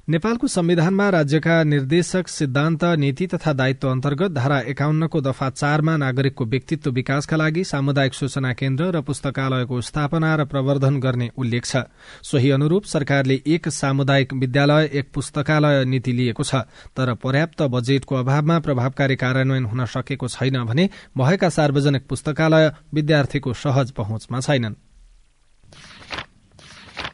नेपालको 0.09 0.47
संविधानमा 0.47 1.09
राज्यका 1.09 1.63
निर्देशक 1.63 2.27
सिद्धान्त 2.27 2.83
नीति 2.97 3.27
तथा 3.27 3.53
दायित्व 3.53 3.89
अन्तर्गत 3.89 4.31
धारा 4.31 4.59
एकाउन्नको 4.69 5.21
दफा 5.21 5.49
चारमा 5.49 5.95
नागरिकको 5.97 6.45
व्यक्तित्व 6.45 6.91
विकासका 6.91 7.37
लागि 7.37 7.63
सामुदायिक 7.63 8.13
सूचना 8.13 8.53
केन्द्र 8.53 8.85
र 8.91 9.01
पुस्तकालयको 9.01 9.81
स्थापना 9.81 10.35
र 10.35 10.45
प्रवर्धन 10.45 10.99
गर्ने 10.99 11.29
उल्लेख 11.37 11.65
छ। 11.65 11.83
सोही 12.23 12.51
अनुरूप 12.51 12.83
सरकारले 12.85 13.41
एक 13.47 13.69
सामुदायिक 13.69 14.33
विद्यालय 14.33 14.89
एक 14.93 15.11
पुस्तकालय 15.13 15.85
नीति 15.85 16.11
लिएको 16.11 16.43
छ 16.43 16.65
तर 16.97 17.13
पर्याप्त 17.13 17.61
बजेटको 17.67 18.15
अभावमा 18.15 18.59
प्रभावकारी 18.59 19.15
कार्यान्वयन 19.15 19.65
हुन 19.65 19.85
सकेको 19.87 20.27
छैन 20.29 20.63
भने 20.63 20.89
भएका 21.17 21.49
सार्वजनिक 21.49 22.07
पुस्तकालय 22.07 22.71
विद्यार्थीको 22.93 23.53
सहज 23.53 23.91
पहुँचमा 23.91 24.39
छैनन्। 24.39 24.75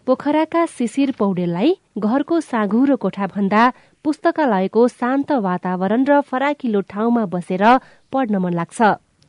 पोखराका 0.07 0.65
शिशिर 0.67 1.11
पौडेललाई 1.19 1.69
घरको 1.97 2.39
साँघुरो 2.43 2.95
कोठा 3.03 3.27
भन्दा 3.33 3.61
पुस्तकालयको 4.05 4.81
शान्त 4.91 5.31
वातावरण 5.45 6.03
र 6.09 6.19
फराकिलो 6.27 6.81
ठाउँमा 6.91 7.23
बसेर 7.31 7.63
पढ्न 8.13 8.35
मन 8.43 8.53
लाग्छ। 8.53 8.81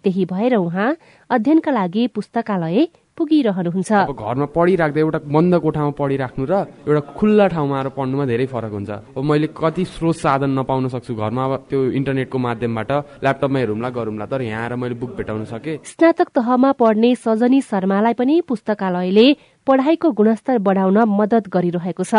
त्यही 0.04 0.24
भएर 0.26 0.54
उहाँ 0.56 0.88
अध्ययनका 1.30 1.70
लागि 1.70 2.06
पुस्तकालय 2.10 2.86
पुगिरहनुहुन्छ। 3.16 3.90
घरमा 4.10 4.46
पढिराख्दा 4.50 5.00
एउटा 5.00 5.18
बन्द 5.30 5.54
कोठामा 5.64 5.90
पढिराख्नु 5.94 6.44
र 6.50 6.54
एउटा 6.82 7.00
खुल्ला 7.14 7.46
ठाउँमा 7.54 7.76
आएर 7.78 7.88
पढ्नुमा 7.94 8.24
धेरै 8.26 8.46
फरक 8.50 8.72
हुन्छ। 8.74 8.90
अब 9.14 9.22
मैले 9.22 9.48
कति 9.54 9.84
स्रोत 9.86 10.16
साधन 10.16 10.50
नपाउन 10.58 10.88
सक्छु 10.90 11.14
घरमा 11.14 11.42
अब 11.44 11.52
त्यो 11.70 11.78
इन्टरनेटको 11.98 12.38
माध्यमबाट 12.38 12.90
ल्यापटपमा 13.22 13.58
हेरौँला 13.58 13.88
गरौँला 13.94 14.26
तर 14.26 14.42
यहाँ 14.42 14.62
आएर 14.62 14.74
मैले 14.74 14.94
बुक 14.98 15.10
भेटाउन 15.16 15.44
सके। 15.46 15.72
स्नातक 15.86 16.28
तहमा 16.34 16.70
पढ्ने 16.74 17.14
सजनी 17.14 17.60
शर्मालाई 17.62 18.14
पनि 18.18 18.40
पुस्तकालयले 18.50 19.26
पढ़ाईको 19.66 20.10
गुणस्तर 20.10 20.58
बढ़ाउन 20.58 20.98
मदत 21.08 21.48
गरिरहेको 21.48 22.04
छ। 22.04 22.14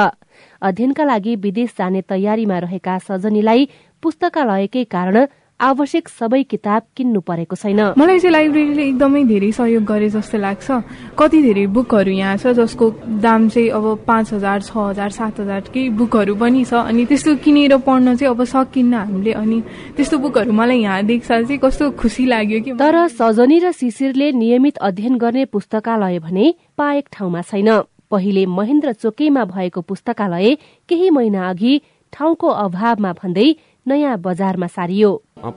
अध्ययनका 0.62 1.04
लागि 1.04 1.36
विदेश 1.36 1.70
जाने 1.78 2.02
तयारीमा 2.10 2.58
रहेका 2.60 2.98
सजनीलाई 3.06 3.68
पुस्तकालयकै 4.04 4.84
कारण 4.86 5.16
आवश्यक 5.60 6.08
सबै 6.10 6.42
किताब 6.44 6.82
किन्नु 6.98 7.20
परेको 7.22 7.56
छैन। 7.56 7.80
मलाई 7.96 8.20
चाहिँ 8.20 8.32
लाइब्रेरीले 8.32 8.84
एकदमै 8.86 9.24
धेरै 9.24 9.52
सहयोग 9.52 9.84
गरे 9.84 10.10
जस्तो 10.10 10.38
लाग्छ। 10.38 10.68
कति 11.16 11.42
धेरै 11.42 11.66
बुकहरू 11.72 12.12
यहाँ 12.12 12.38
छ 12.38 12.52
जसको 12.60 12.90
दाम 13.24 13.48
चाहिँ 13.50 13.70
अब 13.72 13.86
पाँच 14.04 14.34
हजार 14.34 14.62
छ 14.62 14.72
हजार 14.76 15.10
सात 15.10 15.40
हजारकै 15.40 15.84
बुकहरू 15.96 16.36
पनि 16.36 16.64
छ। 16.66 16.74
अनि 16.76 17.06
त्यस्तो 17.08 17.36
किनेर 17.40 17.78
पढ्न 17.88 18.16
चाहिँ 18.16 18.36
अब 18.36 18.44
सकिन्न 18.44 18.94
हामीले। 18.94 19.32
अनि 19.32 19.62
त्यस्तो 19.96 20.18
बुकहरू 20.20 20.52
मलाई 20.52 20.80
यहाँ 20.82 21.04
देख्छ 21.08 21.28
चाहिँ 21.28 21.58
कस्तो 21.58 21.92
खुसी 21.96 22.26
लाग्यो 22.26 22.60
कि 22.62 22.72
तर 22.76 23.08
सजनी 23.16 23.60
र 23.64 23.72
शिशिरले 23.72 24.32
नियमित 24.36 24.78
अध्ययन 24.84 25.16
गर्ने 25.18 25.46
पुस्तकालय 25.56 26.20
भने 26.20 26.54
पाएक 26.78 27.06
ठाउँमा 27.12 27.42
छैन। 27.42 27.70
पहिले 28.12 28.46
महेन्द्र 28.46 28.92
चोकेमा 28.94 29.44
भएको 29.46 29.82
पुस्तकालय 29.82 30.56
केही 30.90 31.10
महिना 31.10 31.50
अघि 31.50 31.82
ठाउँको 32.14 32.48
अभावमा 32.48 33.12
भन्दै 33.14 33.48
नयाँ 33.88 34.18
बजारमा 34.18 34.68
सारियो। 34.68 35.10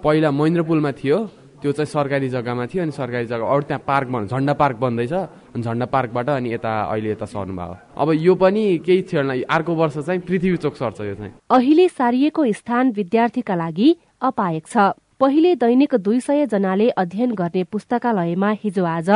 पहिला 0.05 0.31
महेन्द्र 0.31 0.63
पुलमा 0.63 0.93
थियो 0.93 1.19
त्यो 1.65 1.73
चाहिँ 1.73 1.87
सरकारी 1.89 2.29
जग्गामा 2.29 2.67
थियो 2.69 2.83
अनि 2.83 2.93
सरकारी 2.93 3.27
जग्गा 3.27 3.47
अरू 3.49 3.63
त्यहाँ 3.65 3.83
पार्क 3.89 4.09
बन 4.13 4.27
झन्डा 4.29 4.53
पार्क 4.53 4.77
बन्दैछ 4.77 5.13
अनि 5.13 5.63
झन्डा 5.63 5.87
पार्कबाट 5.89 6.29
अनि 6.29 6.53
यता 6.53 6.73
अहिले 6.93 7.11
यता 7.11 7.27
सर्नु 7.27 7.57
भयो। 7.57 7.77
अब 7.97 8.09
यो 8.13 8.35
पनि 8.37 8.65
केही 8.85 9.03
थिएन 9.09 9.43
अर्को 9.49 9.75
वर्ष 9.75 9.99
चाहिँ 9.99 10.21
पृथ्वी 10.29 10.57
चोक 10.61 10.75
सर्छ 10.77 11.01
यो 11.01 11.15
चाहिँ। 11.15 11.33
अहिले 11.51 11.89
सारिएको 11.89 12.53
स्थान 12.53 12.93
विद्यार्थीका 12.93 13.55
लागि 13.55 13.89
अपायक 14.23 14.67
छ। 14.67 14.77
पहिले 15.21 15.55
दैनिक 15.57 15.95
दुई 15.99 16.19
सय 16.21 16.47
जनाले 16.47 16.89
अध्ययन 16.93 17.31
गर्ने 17.35 17.63
पुस्तकालयमा 17.65 18.51
हिजो 18.63 18.85
आज 18.87 19.09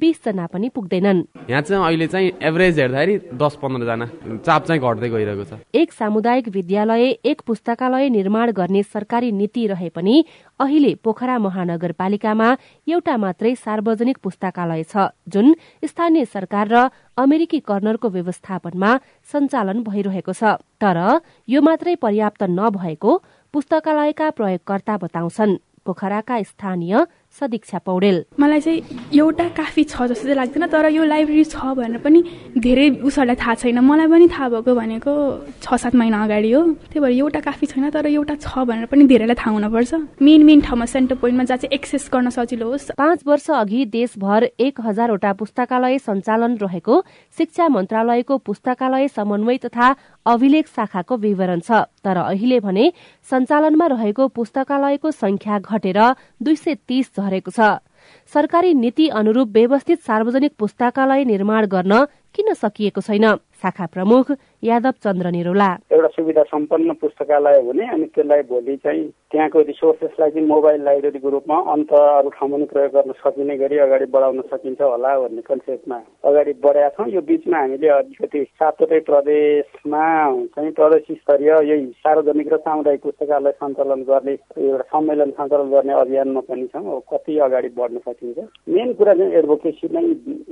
बीस 0.00 0.24
जना 0.24 0.46
पनि 0.50 0.68
पुग्दैनन्। 0.68 1.22
यहाँ 1.50 1.60
चाहिँ 1.62 1.84
अहिले 1.84 2.06
चाहिँ 2.06 2.30
एभरेज 2.42 2.78
हेर्दाखेरि 2.78 3.14
दस 3.38 3.58
पन्ध्रजना 3.62 4.06
चाप 4.42 4.64
चाहिँ 4.66 4.80
घट्दै 4.82 5.08
गइरहेको 5.08 5.44
छ। 5.44 5.62
एक 5.72 5.92
सामुदायिक 5.92 6.48
विद्यालय 6.48 7.04
एक 7.22 7.42
पुस्तकालय 7.46 8.08
निर्माण 8.10 8.50
गर्ने 8.50 8.82
सरकारी 8.82 9.30
नीति 9.32 9.66
रहे 9.66 9.88
पनि 9.94 10.24
अहिले 10.58 10.94
पोखरा 10.98 11.38
महानगरपालिकामा 11.38 12.48
एउटा 12.88 13.16
मात्रै 13.16 13.54
सार्वजनिक 13.54 14.18
पुस्तकालय 14.18 14.82
छ 14.90 15.06
जुन 15.30 15.54
स्थानीय 15.86 16.24
सरकार 16.34 16.66
र 16.66 16.88
अमेरिकी 17.14 17.60
कर्नरको 17.62 18.08
व्यवस्थापनमा 18.10 18.90
सञ्चालन 19.30 19.86
भइरहेको 19.86 20.32
छ। 20.34 20.58
तर 20.82 20.98
यो 21.48 21.62
मात्रै 21.62 21.94
पर्याप्त 22.02 22.42
नभएको 22.42 23.12
पुस्तकालयका 23.54 24.28
प्रयोगकर्ता 24.30 24.94
बताउँछन्। 24.98 25.52
पोखराका 25.86 26.36
स्थानीय 26.42 26.94
सदीक्षा 27.34 27.78
पौडेल। 27.86 28.24
मलाई 28.40 28.60
चाहिँ 28.60 28.80
एउटा 29.18 29.48
काफी 29.56 29.84
छ 29.84 30.02
जस्तो 30.06 30.24
चाहिँ 30.24 30.36
लाग्दैन 30.36 30.66
तर 30.70 30.86
यो 30.90 31.04
लाइब्रेरी 31.04 31.44
छ 31.44 31.74
भनेर 31.74 31.98
पनि 31.98 32.20
धेरै 32.58 32.88
उसहरूलाई 33.02 33.36
थाहा 33.36 33.54
छैन। 33.54 33.78
मलाई 33.80 34.06
पनि 34.06 34.26
थाहा 34.28 34.48
भएको 34.48 34.74
भनेको 34.74 35.12
छ 35.62 35.74
सात 35.74 35.94
महिना 35.94 36.22
अगाडि 36.24 36.52
हो। 36.52 36.62
त्यही 36.94 37.00
भएर 37.00 37.18
एउटा 37.18 37.40
काफी 37.40 37.66
छैन 37.66 37.90
तर 37.90 38.06
एउटा 38.06 38.34
छ 38.38 38.64
भनेर 38.64 38.86
पनि 38.86 39.04
धेरैलाई 39.06 39.34
थाहा 39.34 39.50
हुनुपर्छ। 39.50 40.22
मेन 40.22 40.42
मेन 40.44 40.60
ठाउँमा 40.60 40.86
सेन्टर 40.86 41.16
पोइन्टमा 41.18 41.44
जहाँ 41.44 41.58
चाहिँ 41.58 41.74
एक्सेस 41.74 42.08
गर्न 42.12 42.30
सजिलो 42.30 42.70
होस्। 42.70 42.90
पाँच 42.94 43.26
वर्ष 43.26 43.50
अघि 43.50 43.84
देशभर 43.90 44.48
एक 44.60 44.80
हजारवटा 44.80 45.32
पुस्तकालय 45.34 45.98
सञ्चालन 45.98 46.56
रहेको 46.62 46.94
शिक्षा 47.38 47.68
मन्त्रालयको 47.68 48.38
पुस्तकालय 48.38 49.08
समन्वय 49.08 49.58
तथा 49.64 49.94
अभिलेख 50.26 50.66
शाखाको 50.68 51.16
विवरण 51.16 51.60
छ। 51.60 51.84
तर 52.04 52.16
अहिले 52.16 52.60
भने 52.60 52.92
सञ्चालनमा 53.30 53.86
रहेको 53.86 54.28
पुस्तकालयको 54.28 55.10
संख्या 55.10 55.58
घटेर 55.58 55.98
दुई 56.42 56.56
सय 56.56 56.74
तीस 56.88 57.10
झरेको 57.24 57.50
छ। 57.50 57.80
सरकारी 58.28 58.74
नीति 58.74 59.08
अनुरूप 59.08 59.48
व्यवस्थित 59.48 60.02
सार्वजनिक 60.02 60.52
पुस्तकालय 60.58 61.24
निर्माण 61.24 61.66
गर्न 61.66 62.04
किन 62.34 62.52
सकिएको 62.54 63.00
छैन? 63.00 63.34
शाखा 63.62 63.86
प्रमुख 63.86 64.32
यादव 64.64 64.94
चन्द्र 65.04 65.30
निरोला 65.30 65.66
एउटा 65.92 66.08
सुविधा 66.08 66.42
सम्पन्न 66.50 66.92
पुस्तकालय 67.00 67.60
हुने 67.64 67.86
अनि 67.94 68.04
त्यसलाई 68.14 68.42
भोलि 68.48 68.76
चाहिँ 68.84 69.04
त्यहाँको 69.32 69.60
रिसोर्सेसलाई 69.68 70.30
चाहिँ 70.30 70.46
मोबाइल 70.48 70.82
लाइब्रेरीको 70.84 71.28
रूपमा 71.30 71.56
अन्त 71.72 71.92
अरू 71.92 72.28
ठाउँमा 72.36 72.56
पनि 72.56 72.66
प्रयोग 72.72 72.92
गर्न 72.94 73.12
सकिने 73.20 73.56
गरी 73.58 73.78
अगाडि 73.84 74.06
बढाउन 74.14 74.40
सकिन्छ 74.52 74.80
होला 74.80 75.18
भन्ने 75.20 75.42
कन्सेप्टमा 75.48 75.98
अगाडि 76.24 76.52
बढाएका 76.64 76.88
छौँ। 76.96 77.08
यो 77.14 77.20
बिचमा 77.28 77.58
हामीले 77.58 77.88
अलिकति 77.88 78.42
सातवटै 78.56 79.00
प्रदेशमा 79.10 80.04
चाहिँ 80.54 80.70
प्रदेश 80.78 81.06
स्तरीय 81.18 81.52
यही 81.70 81.86
सार्वजनिक 82.00 82.52
र 82.52 82.56
सामुदायिक 82.64 83.02
पुस्तकालय 83.02 83.52
सञ्चालन 83.60 84.02
गर्ने 84.08 84.32
एउटा 84.32 84.88
सम्मेलन 84.94 85.30
सञ्चालन 85.36 85.68
गर्ने 85.74 85.92
अभियानमा 86.00 86.40
पनि 86.48 86.66
छौँ। 86.72 87.00
कति 87.12 87.38
अगाडि 87.48 87.68
बढ्न 87.76 87.98
सकिन्छ। 88.08 88.38
मेन 88.68 88.92
कुरा 88.94 89.14
चाहिँ 89.14 89.32
एडभोकेसी 89.42 89.88
नै 89.92 90.04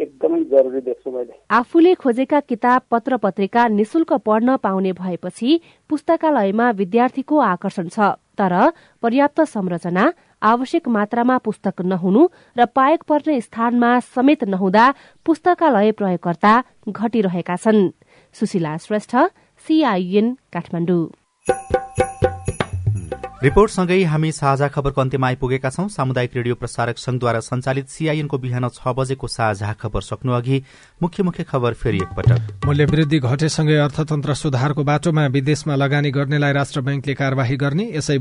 एकदमै 0.05 0.42
जरुरी 0.53 0.81
देख्छु 0.90 1.11
मैले। 1.11 1.35
आफूले 1.51 1.94
खोजेका 2.03 2.40
किताब 2.51 2.81
पत्र 2.90 3.16
पत्रिका 3.25 3.68
निशुल्क 3.70 4.02
पढ्न 4.11 4.57
पाउने 4.57 4.93
भएपछि 4.93 5.61
पुस्तकालयमा 5.88 6.71
विद्यार्थीको 6.71 7.38
आकर्षण 7.38 7.88
छ। 7.88 7.99
तर 8.38 8.55
पर्याप्त 9.03 9.41
संरचना 9.41 10.12
आवश्यक 10.43 10.88
मात्रामा 10.88 11.38
पुस्तक 11.38 11.81
नहुनु 11.83 12.23
र 12.57 12.67
पाएक 12.67 13.03
पर्ने 13.03 13.41
स्थानमा 13.41 13.91
समेत 14.01 14.45
नहुँदा 14.45 14.85
पुस्तकालय 15.27 15.93
प्रयोगकर्ता 15.93 16.53
घटिरहेका 16.88 17.57
छन्। 17.57 17.91
सुशीला 18.35 18.77
श्रेष्ठ 18.77 19.17
सीआईएन 19.67 20.27
काठमाडौँ। 20.53 21.05
रिपोर्टसँगै 23.42 24.02
हामी 24.05 24.31
साझा 24.33 24.66
खबरको 24.68 25.00
अन्त्यमा 25.00 25.26
आइपुगेका 25.26 25.70
छौं। 25.70 25.87
सामुदायिक 25.90 26.37
रेडियो 26.37 26.55
प्रसारक 26.55 26.98
संघद्वारा 26.98 27.40
संचालित 27.42 27.88
सीआईएनको 27.90 28.38
बिहान 28.38 28.68
छ 28.70 28.94
बजेको 28.94 29.26
साझा 29.26 29.72
खबर 29.83 30.00
सक्नु 30.00 30.33
अघि 30.33 30.62
मुख्य 31.02 31.22
मुख्य 31.22 31.42
खबर 31.50 31.74
फेरि 31.74 31.98
एकपटक। 31.98 32.66
मूल्य 32.66 32.85
वृद्धि 32.87 33.18
घटेसँगै 33.18 33.76
अर्थतन्त्र 33.83 34.35
सुधारको 34.35 34.85
बाटोमा 34.85 35.26
विदेशमा 35.35 35.74
लगानी 35.74 36.11
गर्नेलाई 36.12 36.52
राष्ट्र 36.52 36.81
ब्याङ्कले 36.81 37.14
कार्यवाही 37.14 37.57
गर्ने 37.57 37.88
यसै 37.96 38.18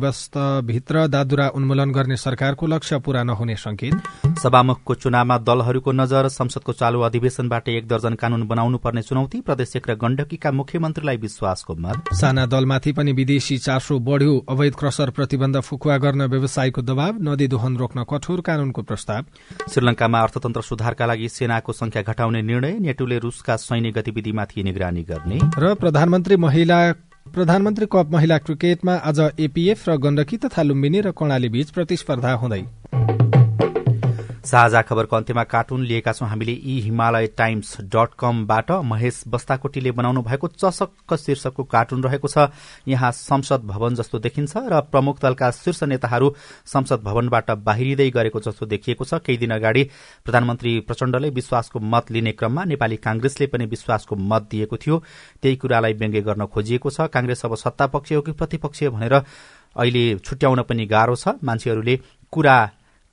भित्र 0.65 1.05
दादुरा 1.07 1.47
उन्मूलन 1.53 1.91
गर्ने 1.91 2.17
सरकारको 2.17 2.67
लक्ष्य 2.67 2.99
पूरा 3.05 3.23
नहुने 3.23 3.55
संकेत। 3.57 3.93
सभामुखको 4.41 4.93
चुनावमा 4.95 5.38
दलहरूको 5.39 5.91
नजर 5.91 6.27
संसदको 6.31 6.73
चालू 6.73 7.01
अधिवेशनबाट 7.01 7.69
एक 7.69 7.88
दर्जन 7.88 8.17
कानून 8.17 8.47
बनाउनु 8.47 8.77
पर्ने 8.81 9.01
चुनौती 9.03 9.41
प्रदेश 9.45 9.77
र 9.86 9.99
गण्डकीका 10.01 10.51
मुख्यमन्त्रीलाई 10.51 11.17
विश्वासको 11.19 11.75
मत। 11.77 12.13
साना 12.15 12.45
दलमाथि 12.47 12.91
पनि 12.97 13.12
विदेशी 13.13 13.57
चासो 13.60 13.99
बढ़्यो। 14.01 14.38
अवैध 14.49 14.75
क्रसर 14.75 15.10
प्रतिबन्ध 15.12 15.60
फुकुवा 15.60 15.97
गर्न 15.97 16.21
व्यवसायको 16.26 16.82
दबाव 16.82 17.17
नदी 17.21 17.47
दोहन 17.47 17.78
रोक्न 17.78 18.04
कठोर 18.04 18.41
कानूनको 18.41 18.82
प्रस्ताव। 18.82 19.24
श्रीलंकामा 19.69 20.19
अर्थतन्त्र 20.19 20.62
सुधारका 20.62 21.06
लागि 21.06 21.30
सेनाको 21.30 21.71
संख्या 21.74 22.02
घटाउने 22.02 22.41
निर्णय 22.41 22.74
नेटोले 22.80 23.19
रूसका 23.19 23.56
सैन्य 23.58 23.91
गतिविधिमाथि 23.91 24.63
निगरानी 24.63 25.04
गर्ने। 25.04 25.39
र 25.58 25.74
प्रधानमन्त्री 25.76 26.36
महिला 26.38 26.80
प्रधानमन्त्री 27.34 27.86
कप 27.86 28.10
महिला 28.12 28.38
क्रिकेटमा 28.38 28.93
आज 29.06 29.19
एपीएफ 29.39 29.89
र 29.89 29.97
गण्डकी 29.97 30.38
तथा 30.38 30.62
लुम्बिनी 30.63 31.02
र 31.02 31.12
कर्णाली 31.12 31.50
बीच 31.50 31.69
प्रतिस्पर्धा 31.69 32.34
हुँदै। 32.34 32.63
साझा 34.43 34.82
खबरको 34.82 35.15
अन्त्यमा 35.15 35.43
कार्टुन 35.43 35.84
लिएका 35.86 36.12
छौं। 36.12 36.27
हामीले 36.27 36.51
यी 36.54 36.80
हिमालय 36.82 37.27
टाइम्स 37.38 37.75
डट 37.86 38.13
कमबाट 38.19 38.71
महेश 38.84 39.23
बस्ताकोटीले 39.27 39.91
बनाउनु 39.91 40.21
भएको 40.21 40.47
चसक्क 40.49 41.13
शीर्षकको 41.15 41.63
कार्टुन 41.63 42.04
रहेको 42.04 42.27
छ। 42.27 42.49
यहाँ 42.88 43.12
संसद 43.12 43.62
भवन 43.65 43.95
जस्तो 43.95 44.19
देखिन्छ 44.19 44.58
र 44.58 44.82
प्रमुख 44.91 45.21
दलका 45.21 45.51
शीर्ष 45.51 45.84
नेताहरू 45.84 46.34
संसद 46.65 47.01
भवनबाट 47.04 47.51
बाहिरिँदै 47.62 48.10
गरेको 48.10 48.39
जस्तो 48.41 48.65
देखिएको 48.65 49.06
छ। 49.06 49.21
केही 49.21 49.38
दिन 49.38 49.51
अगाडि 49.51 49.84
प्रधानमन्त्री 50.25 50.80
प्रचण्डले 50.89 51.30
विश्वासको 51.30 51.80
मत 51.80 52.12
लिने 52.12 52.32
क्रममा 52.34 52.63
नेपाली 52.65 52.97
कांग्रेसले 52.97 53.47
पनि 53.47 53.65
विश्वासको 53.67 54.15
मत 54.15 54.47
दिएको 54.51 54.77
थियो। 54.77 55.04
त्यही 55.41 55.56
कुरालाई 55.56 55.93
व्यङ्ग्य 55.93 56.21
गर्न 56.21 56.45
खोजिएको 56.47 56.89
छ। 56.89 57.13
कांग्रेस 57.13 57.45
अब 57.45 57.56
सत्ता 57.58 57.88
पक्ष 57.93 58.13
हो 58.13 58.21
कि 58.21 58.32
प्रतिपक्ष 58.34 58.84
भनेर 58.89 59.13
अहिले 59.13 60.04
छुट्याउन 60.17 60.62
पनि 60.65 60.86
गाह्रो 60.86 61.15
छ। 61.15 61.38
मान्छेहरूले 61.43 61.99
कुरा 62.34 62.58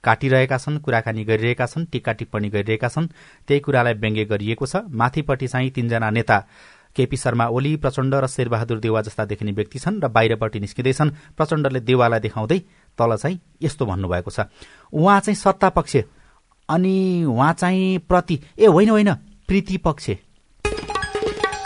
काटिरहेका 0.04 0.56
छन् 0.58 0.78
कुराकानी 0.78 1.24
गरिरहेका 1.24 1.66
छन् 1.66 1.86
टीका 1.86 2.12
टिप्पणी 2.12 2.48
गरिरहेका 2.48 2.88
छन्। 2.88 3.06
त्यही 3.48 3.60
कुरालाई 3.60 3.94
व्यङ्ग्य 3.94 4.24
गरिएको 4.24 4.66
छ। 4.66 4.76
माथिपट्टि 4.88 5.46
चाहिँ 5.48 5.70
तीनजना 5.70 6.10
नेता 6.10 6.38
केपी 6.96 7.16
शर्मा 7.16 7.46
ओली 7.48 7.76
प्रचण्ड 7.76 8.14
र 8.14 8.26
शेरबहादुर 8.26 8.78
देवा 8.80 9.00
जस्ता 9.02 9.24
देखिने 9.24 9.52
व्यक्ति 9.52 9.78
छन् 9.78 10.00
र 10.02 10.08
बाहिरपट्टि 10.08 10.60
निस्किँदैछन्। 10.60 11.10
प्रचण्डले 11.36 11.80
देवालाई 11.80 12.20
देखाउँदै 12.20 12.58
तल 12.98 13.16
चाहिँ 13.16 13.40
यस्तो 13.62 13.86
भन्नुभएको 13.86 14.30
छ। 14.30 14.40
उहाँ 14.92 15.20
चाहिँ 15.20 15.36
सत्ता 15.36 15.68
पक्ष 15.70 15.96
अनि 16.68 17.24
उहाँ 17.24 17.52
चाहिँ 17.54 17.98
प्रति 18.08 18.40
ए 18.58 18.66
होइन 18.66 18.90
होइन 18.90 19.14
प्रीति 19.48 19.76
पक्ष 19.78 20.10